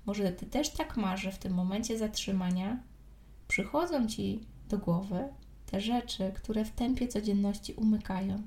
Może 0.07 0.33
Ty 0.33 0.47
też 0.47 0.71
tak 0.71 0.97
masz, 0.97 1.23
że 1.23 1.33
w 1.33 1.39
tym 1.39 1.55
momencie 1.55 1.99
zatrzymania 1.99 2.79
przychodzą 3.49 4.07
Ci 4.07 4.52
do 4.73 4.79
głowy 4.79 5.29
te 5.67 5.81
rzeczy, 5.81 6.33
które 6.35 6.65
w 6.65 6.71
tempie 6.71 7.09
codzienności 7.09 7.75
umykają, 7.75 8.43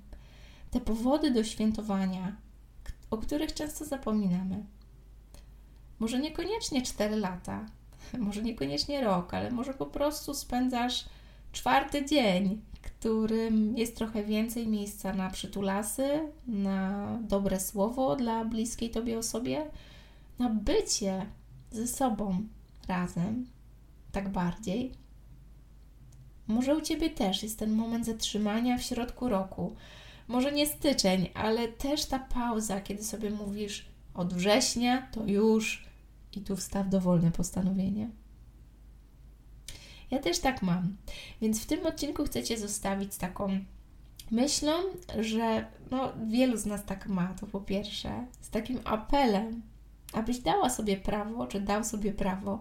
te 0.72 0.82
powody 0.82 1.32
do 1.32 1.44
świętowania, 1.44 2.36
o 3.10 3.18
których 3.18 3.54
często 3.54 3.86
zapominamy. 3.86 4.64
Może 6.00 6.20
niekoniecznie 6.20 6.82
4 6.82 7.16
lata, 7.16 7.66
może 8.28 8.42
niekoniecznie 8.42 9.04
rok, 9.04 9.34
ale 9.34 9.52
może 9.52 9.74
po 9.74 9.86
prostu 9.86 10.34
spędzasz 10.34 11.06
czwarty 11.52 12.06
dzień, 12.06 12.62
którym 12.82 13.78
jest 13.78 13.96
trochę 13.96 14.24
więcej 14.24 14.68
miejsca 14.68 15.14
na 15.14 15.30
przytulasy, 15.30 16.20
na 16.48 17.08
dobre 17.22 17.60
słowo 17.60 18.16
dla 18.16 18.46
bliskiej 18.46 18.90
Tobie 18.90 19.18
osobie, 19.18 19.66
na 20.40 20.50
bycie 20.50 21.26
ze 21.72 21.88
sobą 21.88 22.44
razem, 22.88 23.46
tak 24.12 24.30
bardziej. 24.30 25.05
Może 26.48 26.76
u 26.76 26.82
Ciebie 26.82 27.10
też 27.10 27.44
jest 27.44 27.60
ten 27.60 27.72
moment 27.72 28.06
zatrzymania 28.06 28.78
w 28.78 28.84
środku 28.84 29.30
roku. 29.30 29.76
Może 30.28 30.52
nie 30.52 30.68
styczeń, 30.68 31.30
ale 31.34 31.68
też 31.68 32.06
ta 32.06 32.20
pauza, 32.20 32.82
kiedy 32.82 33.04
sobie 33.04 33.30
mówisz 33.30 33.86
od 34.14 34.34
września 34.34 35.08
to 35.12 35.26
już 35.26 35.86
i 36.34 36.42
tu 36.42 36.56
wstaw 36.56 36.90
dowolne 36.90 37.32
postanowienie. 37.32 38.10
Ja 40.12 40.20
też 40.20 40.40
tak 40.40 40.62
mam. 40.62 40.96
Więc 41.42 41.64
w 41.64 41.66
tym 41.66 41.86
odcinku 41.86 42.26
chcę 42.26 42.44
Cię 42.44 42.58
zostawić 42.58 43.14
z 43.14 43.18
taką 43.18 43.60
myślą, 44.32 44.74
że 45.20 45.66
no, 45.92 46.14
wielu 46.28 46.58
z 46.58 46.66
nas 46.66 46.86
tak 46.86 47.08
ma, 47.08 47.28
to 47.40 47.48
po 47.48 47.62
pierwsze, 47.62 48.26
z 48.42 48.50
takim 48.50 48.80
apelem, 48.84 49.62
abyś 50.14 50.40
dała 50.40 50.70
sobie 50.70 50.98
prawo, 50.98 51.48
czy 51.48 51.62
dał 51.62 51.84
sobie 51.84 52.14
prawo 52.14 52.60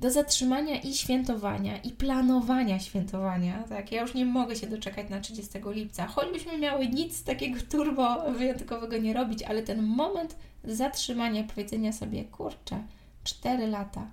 do 0.00 0.10
zatrzymania 0.10 0.80
i 0.80 0.94
świętowania, 0.94 1.78
i 1.78 1.90
planowania 1.90 2.78
świętowania. 2.78 3.64
Tak, 3.68 3.92
ja 3.92 4.02
już 4.02 4.14
nie 4.14 4.26
mogę 4.26 4.56
się 4.56 4.66
doczekać 4.66 5.10
na 5.10 5.20
30 5.20 5.58
lipca, 5.66 6.06
choćbyśmy 6.06 6.58
miały 6.58 6.88
nic 6.88 7.24
takiego 7.24 7.60
turbo 7.70 8.32
wyjątkowego 8.32 8.98
nie 8.98 9.14
robić, 9.14 9.42
ale 9.42 9.62
ten 9.62 9.82
moment 9.82 10.36
zatrzymania, 10.64 11.44
powiedzenia 11.44 11.92
sobie, 11.92 12.24
kurczę, 12.24 12.84
4 13.24 13.66
lata, 13.66 14.10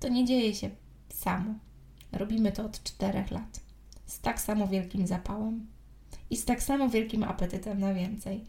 to 0.00 0.08
nie 0.08 0.24
dzieje 0.24 0.54
się 0.54 0.70
samo. 1.08 1.54
Robimy 2.12 2.52
to 2.52 2.64
od 2.64 2.82
4 2.82 3.24
lat. 3.30 3.60
Z 4.06 4.20
tak 4.20 4.40
samo 4.40 4.68
wielkim 4.68 5.06
zapałem 5.06 5.66
i 6.30 6.36
z 6.36 6.44
tak 6.44 6.62
samo 6.62 6.88
wielkim 6.88 7.24
apetytem 7.24 7.80
na 7.80 7.94
więcej. 7.94 8.44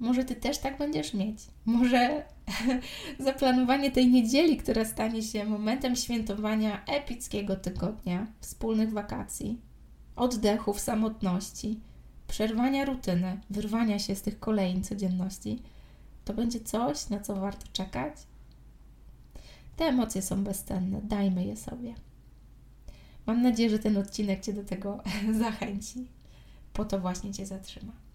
Może 0.00 0.24
Ty 0.24 0.34
też 0.34 0.58
tak 0.58 0.78
będziesz 0.78 1.14
mieć. 1.14 1.38
Może 1.64 2.24
zaplanowanie 3.18 3.90
tej 3.90 4.08
niedzieli, 4.08 4.56
która 4.56 4.84
stanie 4.84 5.22
się 5.22 5.44
momentem 5.44 5.96
świętowania 5.96 6.84
epickiego 6.84 7.56
tygodnia, 7.56 8.26
wspólnych 8.40 8.92
wakacji, 8.92 9.60
oddechów, 10.16 10.80
samotności, 10.80 11.80
przerwania 12.28 12.84
rutyny, 12.84 13.40
wyrwania 13.50 13.98
się 13.98 14.14
z 14.14 14.22
tych 14.22 14.40
kolejn 14.40 14.84
codzienności, 14.84 15.62
to 16.24 16.34
będzie 16.34 16.60
coś, 16.60 17.08
na 17.08 17.20
co 17.20 17.36
warto 17.36 17.66
czekać. 17.72 18.14
Te 19.76 19.84
emocje 19.84 20.22
są 20.22 20.44
bezcenne, 20.44 21.00
dajmy 21.02 21.44
je 21.44 21.56
sobie. 21.56 21.94
Mam 23.26 23.42
nadzieję, 23.42 23.70
że 23.70 23.78
ten 23.78 23.96
odcinek 23.96 24.40
Cię 24.40 24.52
do 24.52 24.64
tego 24.64 25.02
zachęci. 25.40 26.08
Po 26.72 26.84
to 26.84 27.00
właśnie 27.00 27.32
Cię 27.32 27.46
zatrzyma. 27.46 28.05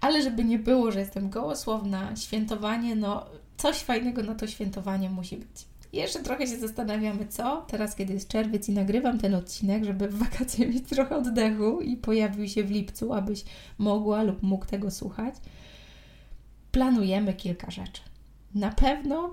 Ale 0.00 0.22
żeby 0.22 0.44
nie 0.44 0.58
było, 0.58 0.92
że 0.92 1.00
jestem 1.00 1.30
gołosłowna, 1.30 2.16
świętowanie, 2.16 2.96
no 2.96 3.26
coś 3.56 3.76
fajnego 3.76 4.22
na 4.22 4.34
to 4.34 4.46
świętowanie 4.46 5.10
musi 5.10 5.36
być. 5.36 5.66
Jeszcze 5.92 6.22
trochę 6.22 6.46
się 6.46 6.56
zastanawiamy, 6.56 7.26
co 7.26 7.66
teraz, 7.68 7.96
kiedy 7.96 8.12
jest 8.14 8.28
czerwiec 8.28 8.68
i 8.68 8.72
nagrywam 8.72 9.18
ten 9.18 9.34
odcinek, 9.34 9.84
żeby 9.84 10.08
w 10.08 10.18
wakacje 10.18 10.68
mieć 10.68 10.88
trochę 10.88 11.16
oddechu 11.16 11.80
i 11.80 11.96
pojawił 11.96 12.48
się 12.48 12.64
w 12.64 12.70
lipcu, 12.70 13.12
abyś 13.12 13.44
mogła 13.78 14.22
lub 14.22 14.42
mógł 14.42 14.66
tego 14.66 14.90
słuchać. 14.90 15.34
Planujemy 16.72 17.34
kilka 17.34 17.70
rzeczy. 17.70 18.02
Na 18.54 18.70
pewno 18.70 19.30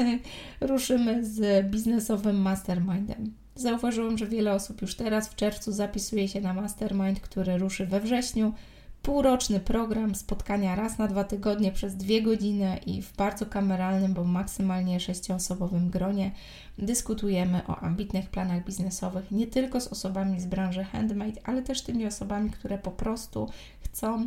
ruszymy 0.60 1.24
z 1.24 1.66
biznesowym 1.70 2.36
mastermindem. 2.36 3.34
Zauważyłam, 3.54 4.18
że 4.18 4.26
wiele 4.26 4.52
osób 4.52 4.82
już 4.82 4.94
teraz 4.94 5.28
w 5.28 5.34
czerwcu 5.34 5.72
zapisuje 5.72 6.28
się 6.28 6.40
na 6.40 6.54
mastermind, 6.54 7.20
który 7.20 7.58
ruszy 7.58 7.86
we 7.86 8.00
wrześniu 8.00 8.52
półroczny 9.06 9.60
program, 9.60 10.14
spotkania 10.14 10.74
raz 10.74 10.98
na 10.98 11.08
dwa 11.08 11.24
tygodnie 11.24 11.72
przez 11.72 11.96
dwie 11.96 12.22
godziny 12.22 12.80
i 12.86 13.02
w 13.02 13.16
bardzo 13.16 13.46
kameralnym, 13.46 14.14
bo 14.14 14.24
maksymalnie 14.24 15.00
sześcioosobowym 15.00 15.90
gronie 15.90 16.30
dyskutujemy 16.78 17.66
o 17.66 17.78
ambitnych 17.78 18.30
planach 18.30 18.64
biznesowych 18.64 19.30
nie 19.30 19.46
tylko 19.46 19.80
z 19.80 19.88
osobami 19.88 20.40
z 20.40 20.46
branży 20.46 20.84
handmade, 20.84 21.40
ale 21.44 21.62
też 21.62 21.82
tymi 21.82 22.06
osobami, 22.06 22.50
które 22.50 22.78
po 22.78 22.90
prostu 22.90 23.48
chcą 23.80 24.26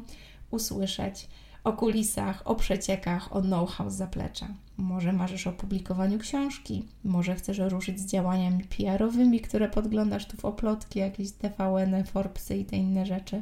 usłyszeć 0.51 1.27
o 1.63 1.73
kulisach, 1.73 2.41
o 2.45 2.55
przeciekach, 2.55 3.35
o 3.35 3.41
know-how 3.41 3.89
z 3.89 3.93
zaplecza. 3.93 4.47
Może 4.77 5.13
marzysz 5.13 5.47
o 5.47 5.51
publikowaniu 5.51 6.19
książki, 6.19 6.83
może 7.03 7.35
chcesz 7.35 7.57
ruszyć 7.57 7.99
z 7.99 8.05
działaniami 8.05 8.63
PR-owymi, 8.63 9.41
które 9.41 9.69
podglądasz 9.69 10.25
tu 10.25 10.37
w 10.37 10.45
oplotki, 10.45 10.99
jakieś 10.99 11.31
TVN, 11.31 12.03
Forbesy 12.05 12.57
i 12.57 12.65
te 12.65 12.77
inne 12.77 13.05
rzeczy. 13.05 13.41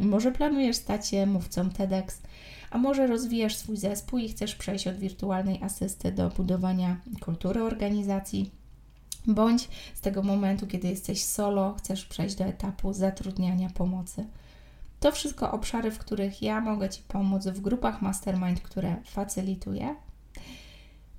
Może 0.00 0.32
planujesz 0.32 0.76
stać 0.76 1.08
się 1.08 1.26
mówcą 1.26 1.70
TEDx, 1.70 2.22
a 2.70 2.78
może 2.78 3.06
rozwijasz 3.06 3.56
swój 3.56 3.76
zespół 3.76 4.18
i 4.18 4.28
chcesz 4.28 4.54
przejść 4.54 4.86
od 4.86 4.96
wirtualnej 4.96 5.62
asysty 5.62 6.12
do 6.12 6.28
budowania 6.28 6.96
kultury 7.20 7.62
organizacji, 7.62 8.50
bądź 9.26 9.68
z 9.94 10.00
tego 10.00 10.22
momentu, 10.22 10.66
kiedy 10.66 10.88
jesteś 10.88 11.24
solo, 11.24 11.74
chcesz 11.78 12.06
przejść 12.06 12.34
do 12.34 12.44
etapu 12.44 12.92
zatrudniania 12.92 13.70
pomocy. 13.70 14.26
To 15.00 15.12
wszystko 15.12 15.52
obszary, 15.52 15.90
w 15.90 15.98
których 15.98 16.42
ja 16.42 16.60
mogę 16.60 16.88
Ci 16.88 17.02
pomóc 17.08 17.46
w 17.46 17.60
grupach 17.60 18.02
mastermind, 18.02 18.60
które 18.60 18.96
facylituję 19.04 19.96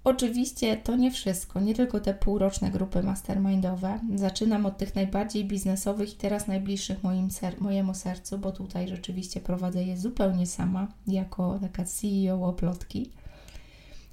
Oczywiście 0.03 0.77
to 0.77 0.95
nie 0.95 1.11
wszystko, 1.11 1.59
nie 1.59 1.75
tylko 1.75 1.99
te 1.99 2.13
półroczne 2.13 2.71
grupy 2.71 3.03
mastermindowe. 3.03 3.99
Zaczynam 4.15 4.65
od 4.65 4.77
tych 4.77 4.95
najbardziej 4.95 5.45
biznesowych 5.45 6.13
i 6.13 6.17
teraz 6.17 6.47
najbliższych 6.47 7.03
moim 7.03 7.31
ser 7.31 7.61
mojemu 7.61 7.93
sercu, 7.93 8.37
bo 8.37 8.51
tutaj 8.51 8.87
rzeczywiście 8.87 9.39
prowadzę 9.39 9.83
je 9.83 9.97
zupełnie 9.97 10.47
sama, 10.47 10.87
jako 11.07 11.59
taka 11.59 11.85
CEO 11.85 12.47
oplotki. 12.47 13.11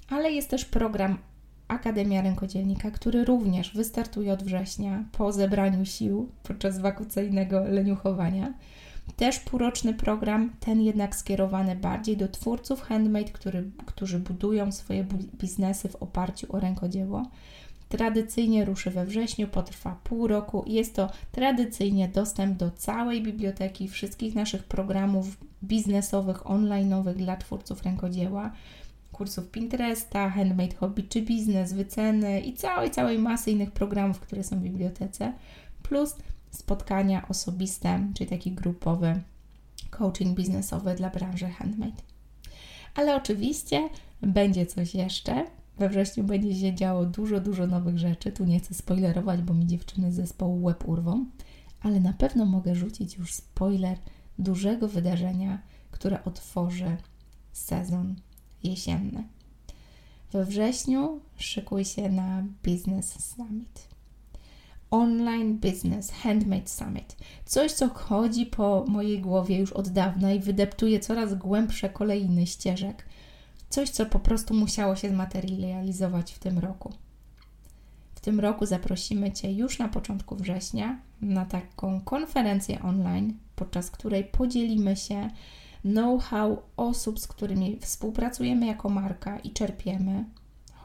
Ale 0.09 0.31
jest 0.31 0.49
też 0.49 0.65
program 0.65 1.17
Akademia 1.67 2.21
Rękodzielnika, 2.21 2.91
który 2.91 3.25
również 3.25 3.73
wystartuje 3.75 4.33
od 4.33 4.43
września 4.43 5.03
po 5.11 5.31
zebraniu 5.31 5.85
sił 5.85 6.29
podczas 6.43 6.79
wakacyjnego 6.79 7.63
leniuchowania. 7.63 8.53
Też 9.19 9.39
półroczny 9.39 9.93
program, 9.93 10.49
ten 10.59 10.81
jednak 10.81 11.15
skierowany 11.15 11.75
bardziej 11.75 12.17
do 12.17 12.27
twórców 12.27 12.81
handmade, 12.81 13.31
który, 13.31 13.71
którzy 13.85 14.19
budują 14.19 14.71
swoje 14.71 15.05
biznesy 15.39 15.89
w 15.89 15.95
oparciu 15.95 16.55
o 16.55 16.59
rękodzieło. 16.59 17.29
Tradycyjnie 17.89 18.65
ruszy 18.65 18.91
we 18.91 19.05
wrześniu, 19.05 19.47
potrwa 19.47 19.97
pół 20.03 20.27
roku 20.27 20.63
jest 20.67 20.95
to 20.95 21.09
tradycyjnie 21.31 22.07
dostęp 22.07 22.57
do 22.57 22.71
całej 22.71 23.23
biblioteki 23.23 23.87
wszystkich 23.87 24.35
naszych 24.35 24.63
programów 24.63 25.37
biznesowych, 25.63 26.37
online'owych 26.37 27.13
dla 27.13 27.37
twórców 27.37 27.83
rękodzieła, 27.83 28.51
kursów 29.11 29.51
Pinteresta, 29.51 30.29
Handmade 30.29 30.75
Hobby 30.75 31.03
czy 31.03 31.21
Biznes, 31.21 31.73
wyceny 31.73 32.41
i 32.41 32.53
całej, 32.53 32.91
całej 32.91 33.19
masy 33.19 33.51
innych 33.51 33.71
programów, 33.71 34.19
które 34.19 34.43
są 34.43 34.59
w 34.59 34.63
bibliotece, 34.63 35.33
plus 35.83 36.15
spotkania 36.51 37.27
osobiste, 37.27 38.07
czyli 38.13 38.29
taki 38.29 38.51
grupowy 38.51 39.21
coaching 39.89 40.37
biznesowy 40.37 40.95
dla 40.95 41.09
branży 41.09 41.47
handmade. 41.47 42.01
Ale 42.95 43.15
oczywiście 43.15 43.89
będzie 44.21 44.65
coś 44.65 44.95
jeszcze. 44.95 45.45
We 45.77 45.89
wrześniu 45.89 46.23
będzie 46.23 46.55
się 46.55 46.75
działo 46.75 47.05
dużo, 47.05 47.39
dużo 47.39 47.67
nowych 47.67 47.97
rzeczy. 47.97 48.31
Tu 48.31 48.45
nie 48.45 48.59
chcę 48.59 48.73
spoilerować, 48.73 49.41
bo 49.41 49.53
mi 49.53 49.67
dziewczyny 49.67 50.11
z 50.11 50.15
zespołu 50.15 50.63
łeb 50.63 50.87
urwą, 50.87 51.25
ale 51.81 51.99
na 51.99 52.13
pewno 52.13 52.45
mogę 52.45 52.75
rzucić 52.75 53.17
już 53.17 53.33
spoiler 53.33 53.97
dużego 54.39 54.87
wydarzenia, 54.87 55.61
które 55.91 56.23
otworzy 56.23 56.97
sezon 57.51 58.15
jesienny. 58.63 59.23
We 60.31 60.45
wrześniu 60.45 61.19
szykuj 61.37 61.85
się 61.85 62.09
na 62.09 62.43
Business 62.63 63.35
Summit. 63.35 63.87
Online 64.91 65.57
Business 65.57 66.11
Handmade 66.11 66.67
Summit. 66.67 67.15
Coś, 67.45 67.71
co 67.71 67.89
chodzi 67.89 68.45
po 68.45 68.85
mojej 68.87 69.21
głowie 69.21 69.59
już 69.59 69.73
od 69.73 69.89
dawna 69.89 70.31
i 70.31 70.39
wydeptuje 70.39 70.99
coraz 70.99 71.33
głębsze 71.33 71.89
kolejny 71.89 72.47
ścieżek. 72.47 73.05
Coś, 73.69 73.89
co 73.89 74.05
po 74.05 74.19
prostu 74.19 74.53
musiało 74.53 74.95
się 74.95 75.09
zmaterializować 75.09 76.33
w 76.33 76.39
tym 76.39 76.59
roku. 76.59 76.93
W 78.15 78.19
tym 78.19 78.39
roku 78.39 78.65
zaprosimy 78.65 79.31
Cię 79.31 79.53
już 79.53 79.79
na 79.79 79.87
początku 79.87 80.35
września 80.35 80.99
na 81.21 81.45
taką 81.45 82.01
konferencję 82.01 82.81
online, 82.81 83.33
podczas 83.55 83.91
której 83.91 84.23
podzielimy 84.23 84.95
się 84.95 85.29
know-how 85.81 86.61
osób, 86.77 87.19
z 87.19 87.27
którymi 87.27 87.79
współpracujemy 87.79 88.65
jako 88.65 88.89
marka 88.89 89.39
i 89.39 89.51
czerpiemy 89.51 90.25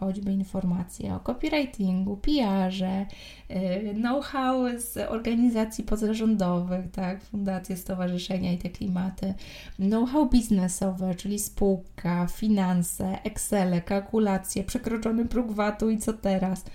choćby 0.00 0.32
informacje 0.32 1.14
o 1.14 1.20
copywritingu, 1.20 2.16
PR-ze, 2.16 3.06
y, 3.50 3.94
know-how 3.94 4.78
z 4.78 5.10
organizacji 5.10 5.84
pozarządowych, 5.84 6.90
tak, 6.90 7.24
fundacje, 7.24 7.76
stowarzyszenia 7.76 8.52
i 8.52 8.58
te 8.58 8.70
klimaty, 8.70 9.34
know-how 9.76 10.26
biznesowe, 10.26 11.14
czyli 11.14 11.38
spółka, 11.38 12.26
finanse, 12.26 13.22
Excel, 13.24 13.82
kalkulacje, 13.82 14.64
przekroczony 14.64 15.24
próg 15.24 15.52
VAT-u 15.52 15.90
i 15.90 15.98
co 15.98 16.12
teraz– 16.12 16.64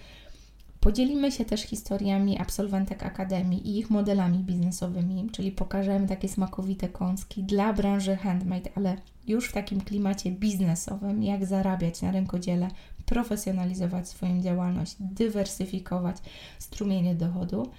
Podzielimy 0.80 1.32
się 1.32 1.46
też 1.46 1.62
historiami 1.62 2.40
absolwentek 2.40 3.04
akademii 3.04 3.68
i 3.68 3.80
ich 3.80 3.90
modelami 3.90 4.38
biznesowymi, 4.38 5.30
czyli 5.32 5.52
pokażemy 5.52 6.08
takie 6.08 6.30
smakowite 6.30 6.90
kąski 6.90 7.44
dla 7.44 7.74
branży 7.74 8.16
handmade, 8.16 8.70
ale 8.76 8.98
już 9.28 9.50
w 9.50 9.54
takim 9.54 9.82
klimacie 9.82 10.32
biznesowym, 10.32 11.24
jak 11.24 11.46
zarabiać 11.46 12.02
na 12.02 12.12
rękodziele, 12.12 12.68
profesjonalizować 13.10 14.10
swoją 14.10 14.42
działalność, 14.42 14.96
dywersyfikować 15.00 16.18
strumienie 16.60 17.16
dochodu. 17.16 17.72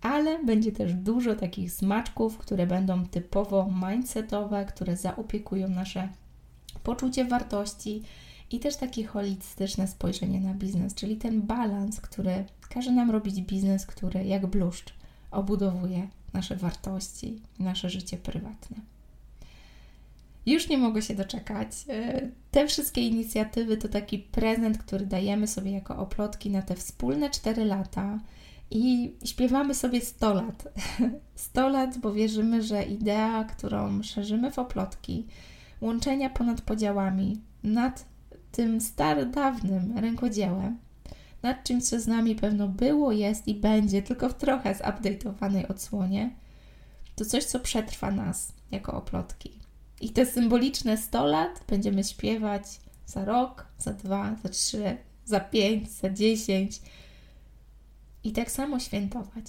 Ale 0.00 0.44
będzie 0.44 0.72
też 0.72 0.94
dużo 0.94 1.34
takich 1.34 1.72
smaczków, 1.72 2.38
które 2.38 2.66
będą 2.66 3.06
typowo 3.06 3.70
mindsetowe, 3.90 4.64
które 4.64 4.96
zaopiekują 4.96 5.68
nasze 5.68 6.08
poczucie 6.82 7.24
wartości, 7.24 8.02
i 8.52 8.60
też 8.60 8.76
takie 8.76 9.06
holistyczne 9.06 9.88
spojrzenie 9.88 10.40
na 10.40 10.54
biznes, 10.54 10.94
czyli 10.94 11.16
ten 11.16 11.42
balans, 11.42 12.00
który 12.00 12.44
każe 12.68 12.92
nam 12.92 13.10
robić 13.10 13.42
biznes, 13.42 13.86
który 13.86 14.24
jak 14.24 14.46
bluszcz 14.46 14.94
obudowuje 15.30 16.08
nasze 16.32 16.56
wartości, 16.56 17.40
nasze 17.58 17.90
życie 17.90 18.16
prywatne. 18.16 18.76
Już 20.46 20.68
nie 20.68 20.78
mogę 20.78 21.02
się 21.02 21.14
doczekać. 21.14 21.68
E, 21.88 22.28
te 22.50 22.66
wszystkie 22.66 23.00
inicjatywy 23.00 23.76
to 23.76 23.88
taki 23.88 24.18
prezent, 24.18 24.78
który 24.78 25.06
dajemy 25.06 25.46
sobie 25.46 25.70
jako 25.70 25.96
oplotki 25.96 26.50
na 26.50 26.62
te 26.62 26.74
wspólne 26.74 27.30
4 27.30 27.64
lata 27.64 28.18
i 28.70 29.14
śpiewamy 29.24 29.74
sobie 29.74 30.00
100 30.00 30.34
lat. 30.34 30.68
100 31.34 31.68
lat, 31.68 31.98
bo 31.98 32.12
wierzymy, 32.12 32.62
że 32.62 32.82
idea, 32.82 33.44
którą 33.44 34.02
szerzymy 34.02 34.50
w 34.50 34.58
oplotki, 34.58 35.26
łączenia 35.80 36.30
ponad 36.30 36.60
podziałami, 36.60 37.40
nad 37.62 38.04
tym 38.52 38.80
starodawnym 38.80 39.98
rękodziełem, 39.98 40.78
nad 41.42 41.64
czymś, 41.64 41.84
co 41.84 42.00
z 42.00 42.06
nami 42.06 42.34
pewno 42.34 42.68
było, 42.68 43.12
jest 43.12 43.48
i 43.48 43.54
będzie, 43.54 44.02
tylko 44.02 44.28
w 44.28 44.34
trochę 44.34 44.74
zupdate'owanej 44.74 45.70
odsłonie, 45.70 46.30
to 47.16 47.24
coś, 47.24 47.44
co 47.44 47.60
przetrwa 47.60 48.10
nas 48.10 48.52
jako 48.70 48.92
oplotki. 48.92 49.61
I 50.02 50.10
te 50.10 50.26
symboliczne 50.26 50.96
100 50.96 51.26
lat 51.26 51.64
będziemy 51.68 52.04
śpiewać 52.04 52.62
za 53.06 53.24
rok, 53.24 53.66
za 53.78 53.92
dwa, 53.92 54.36
za 54.42 54.48
trzy, 54.48 54.96
za 55.24 55.40
pięć, 55.40 55.90
za 55.90 56.10
dziesięć 56.10 56.80
i 58.24 58.32
tak 58.32 58.50
samo 58.50 58.80
świętować. 58.80 59.44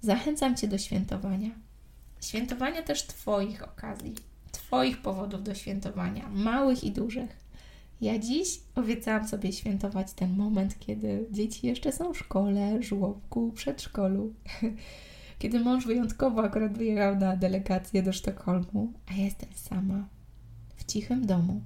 Zachęcam 0.00 0.56
Cię 0.56 0.68
do 0.68 0.78
świętowania. 0.78 1.50
Świętowania 2.20 2.82
też 2.82 3.06
Twoich 3.06 3.62
okazji 3.62 4.14
Twoich 4.52 5.02
powodów 5.02 5.42
do 5.42 5.54
świętowania, 5.54 6.28
małych 6.28 6.84
i 6.84 6.90
dużych. 6.90 7.30
Ja 8.00 8.18
dziś 8.18 8.60
obiecałam 8.74 9.28
sobie 9.28 9.52
świętować 9.52 10.12
ten 10.12 10.36
moment, 10.36 10.78
kiedy 10.78 11.26
dzieci 11.30 11.66
jeszcze 11.66 11.92
są 11.92 12.12
w 12.12 12.18
szkole, 12.18 12.82
żłobku, 12.82 13.52
przedszkolu. 13.52 14.34
Kiedy 15.38 15.60
mąż 15.60 15.86
wyjątkowo 15.86 16.44
akurat 16.44 16.78
wyjechał 16.78 17.16
na 17.16 17.36
delegację 17.36 18.02
do 18.02 18.12
Sztokholmu, 18.12 18.92
a 19.06 19.14
ja 19.14 19.24
jestem 19.24 19.48
sama 19.54 20.08
w 20.76 20.84
cichym 20.84 21.26
domu 21.26 21.60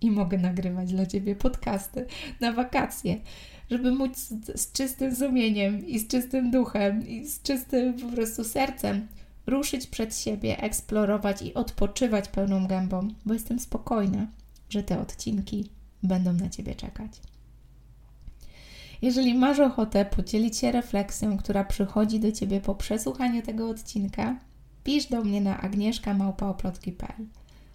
i 0.00 0.10
mogę 0.10 0.38
nagrywać 0.38 0.92
dla 0.92 1.06
Ciebie 1.06 1.36
podcasty 1.36 2.06
na 2.40 2.52
wakacje, 2.52 3.20
żeby 3.70 3.92
móc 3.92 4.16
z, 4.18 4.60
z 4.60 4.72
czystym 4.72 5.16
sumieniem 5.16 5.86
i 5.86 5.98
z 5.98 6.08
czystym 6.08 6.50
duchem 6.50 7.08
i 7.08 7.26
z 7.26 7.42
czystym 7.42 7.94
po 7.94 8.08
prostu 8.08 8.44
sercem 8.44 9.06
ruszyć 9.46 9.86
przed 9.86 10.16
siebie, 10.16 10.62
eksplorować 10.62 11.42
i 11.42 11.54
odpoczywać 11.54 12.28
pełną 12.28 12.66
gębą, 12.66 13.08
bo 13.26 13.34
jestem 13.34 13.58
spokojna, 13.58 14.26
że 14.70 14.82
te 14.82 15.00
odcinki 15.00 15.70
będą 16.02 16.32
na 16.32 16.48
Ciebie 16.48 16.74
czekać. 16.74 17.10
Jeżeli 19.02 19.34
masz 19.34 19.60
ochotę 19.60 20.04
podzielić 20.04 20.56
się 20.56 20.72
refleksją, 20.72 21.36
która 21.36 21.64
przychodzi 21.64 22.20
do 22.20 22.32
Ciebie 22.32 22.60
po 22.60 22.74
przesłuchaniu 22.74 23.42
tego 23.42 23.68
odcinka, 23.68 24.36
pisz 24.84 25.06
do 25.06 25.24
mnie 25.24 25.40
na 25.40 25.60
agnieszka.małpaoplotki.pl 25.60 27.26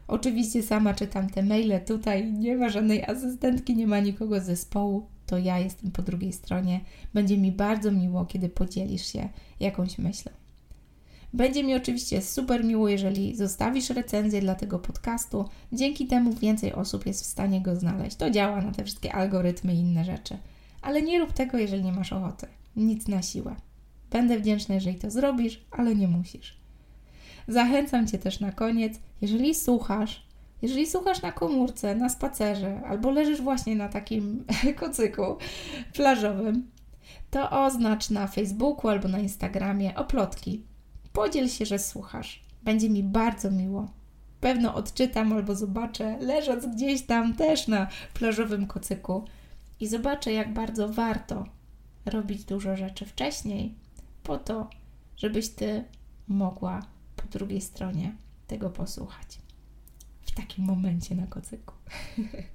Oczywiście 0.08 0.64
sama 0.64 0.94
czytam 0.94 1.30
te 1.30 1.44
maile, 1.44 1.82
tutaj 1.86 2.32
nie 2.32 2.56
ma 2.58 2.70
żadnej 2.70 3.06
asystentki, 3.06 3.76
nie 3.76 3.88
ma 3.88 4.00
nikogo 4.00 4.40
z 4.40 4.44
zespołu, 4.44 5.06
to 5.26 5.38
ja 5.38 5.60
jestem 5.60 5.92
po 5.92 6.02
drugiej 6.02 6.34
stronie. 6.34 6.80
Będzie 7.14 7.38
mi 7.38 7.52
bardzo 7.52 7.92
miło, 7.92 8.26
kiedy 8.26 8.50
podzielisz 8.50 9.06
się 9.06 9.30
jakąś 9.60 9.98
myślą. 9.98 10.32
Będzie 11.34 11.64
mi 11.64 11.76
oczywiście 11.76 12.22
super 12.22 12.66
miło, 12.66 12.90
jeżeli 12.90 13.36
zostawisz 13.36 13.90
recenzję 13.90 14.42
dla 14.42 14.56
tego 14.56 14.80
podcastu. 14.80 15.46
Dzięki 15.74 16.08
temu 16.08 16.34
więcej 16.34 16.74
osób 16.74 17.06
jest 17.06 17.24
w 17.24 17.28
stanie 17.28 17.62
go 17.62 17.76
znaleźć. 17.76 18.16
To 18.16 18.30
działa 18.30 18.62
na 18.62 18.72
te 18.72 18.84
wszystkie 18.84 19.14
algorytmy 19.14 19.74
i 19.74 19.80
inne 19.80 20.06
rzeczy. 20.06 20.38
Ale 20.82 21.02
nie 21.02 21.20
rób 21.20 21.34
tego, 21.34 21.58
jeżeli 21.58 21.84
nie 21.84 21.92
masz 21.92 22.14
ochoty. 22.14 22.48
Nic 22.76 23.08
na 23.08 23.22
siłę. 23.22 23.56
Będę 24.12 24.40
wdzięczna, 24.40 24.76
jeżeli 24.76 24.98
to 24.98 25.12
zrobisz, 25.12 25.66
ale 25.72 25.96
nie 25.96 26.08
musisz. 26.08 26.58
Zachęcam 27.48 28.08
Cię 28.08 28.18
też 28.18 28.40
na 28.40 28.52
koniec, 28.52 29.00
jeżeli 29.22 29.56
słuchasz, 29.56 30.24
jeżeli 30.62 30.88
słuchasz 30.88 31.22
na 31.22 31.32
komórce, 31.32 31.96
na 31.96 32.10
spacerze, 32.10 32.82
albo 32.88 33.12
leżysz 33.12 33.42
właśnie 33.42 33.76
na 33.76 33.90
takim 33.90 34.46
kocyku 34.80 35.38
plażowym, 35.94 36.72
to 37.32 37.50
oznacz 37.66 38.10
na 38.10 38.28
Facebooku 38.28 38.90
albo 38.90 39.08
na 39.08 39.20
Instagramie 39.20 39.96
oplotki 39.96 40.64
Podziel 41.14 41.50
się, 41.50 41.66
że 41.66 41.80
słuchasz. 41.80 42.42
Będzie 42.64 42.90
mi 42.90 43.04
bardzo 43.04 43.52
miło. 43.52 43.92
Pewno 44.42 44.76
odczytam 44.76 45.34
albo 45.34 45.56
zobaczę, 45.56 46.18
leżąc 46.20 46.66
gdzieś 46.66 47.02
tam 47.02 47.34
też 47.34 47.68
na 47.68 47.88
plażowym 48.14 48.68
kocyku 48.68 49.24
i 49.82 49.88
zobaczę, 49.88 50.34
jak 50.34 50.54
bardzo 50.54 50.90
warto 50.90 51.46
robić 52.06 52.44
dużo 52.44 52.78
rzeczy 52.78 53.06
wcześniej, 53.06 53.76
po 54.24 54.38
to, 54.38 54.70
żebyś 55.18 55.50
ty 55.50 55.84
mogła 56.28 56.86
po 57.16 57.28
drugiej 57.28 57.62
stronie 57.62 58.16
tego 58.48 58.70
posłuchać. 58.70 59.40
W 60.22 60.32
takim 60.32 60.66
momencie 60.66 61.16
na 61.16 61.28
kocyku. 61.28 61.74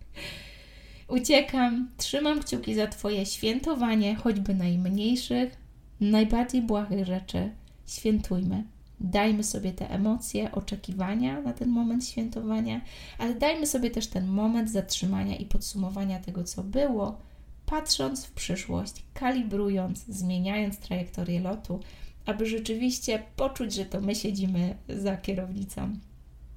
Uciekam, 1.09 1.91
trzymam 1.97 2.41
kciuki 2.43 2.75
za 2.75 2.87
Twoje 2.87 3.27
świętowanie, 3.27 4.15
choćby 4.15 4.55
najmniejszych, 4.55 5.57
najbardziej 6.01 6.62
błahych 6.62 7.07
rzeczy 7.07 7.51
świętujmy. 7.87 8.65
Dajmy 9.00 9.44
sobie 9.44 9.72
te 9.72 9.90
emocje, 9.90 10.52
oczekiwania 10.52 11.40
na 11.40 11.52
ten 11.52 11.68
moment 11.68 12.06
świętowania, 12.06 12.80
ale 13.18 13.35
dajmy 13.35 13.66
sobie 13.66 13.90
też 13.90 14.06
ten 14.06 14.26
moment 14.26 14.70
zatrzymania 14.70 15.37
i 15.37 15.44
podsumowania 15.44 16.20
tego, 16.20 16.44
co 16.44 16.62
było, 16.64 17.18
patrząc 17.66 18.26
w 18.26 18.32
przyszłość, 18.32 19.02
kalibrując, 19.14 20.04
zmieniając 20.09 20.78
trajektorię 20.78 21.40
lotu, 21.40 21.80
aby 22.26 22.46
rzeczywiście 22.46 23.22
poczuć, 23.37 23.74
że 23.74 23.85
to 23.85 24.00
my 24.00 24.14
siedzimy 24.14 24.76
za 24.88 25.16
kierownicą. 25.16 25.96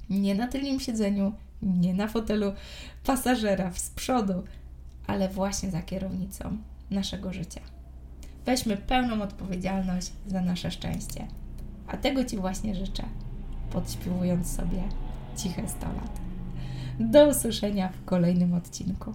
Nie 0.10 0.36
na 0.36 0.48
tylnym 0.48 0.80
siedzeniu, 0.80 1.34
nie 1.62 1.94
na 1.94 2.08
fotelu 2.08 2.54
pasażera 3.04 3.72
z 3.72 3.90
przodu, 3.90 4.44
ale 5.08 5.30
właśnie 5.30 5.72
za 5.72 5.82
kierownicą 5.82 6.58
naszego 6.92 7.34
życia. 7.34 7.62
Weźmy 8.46 8.78
pełną 8.78 9.22
odpowiedzialność 9.22 10.12
za 10.28 10.42
nasze 10.42 10.72
szczęście. 10.72 11.28
A 11.90 11.98
tego 11.98 12.26
Ci 12.26 12.38
właśnie 12.38 12.76
życzę, 12.76 13.04
podśpiewując 13.72 14.56
sobie 14.56 14.84
ciche 15.38 15.68
100 15.68 15.86
lat. 15.86 16.20
Do 17.00 17.28
usłyszenia 17.28 17.90
w 17.90 18.06
kolejnym 18.06 18.54
odcinku. 18.54 19.14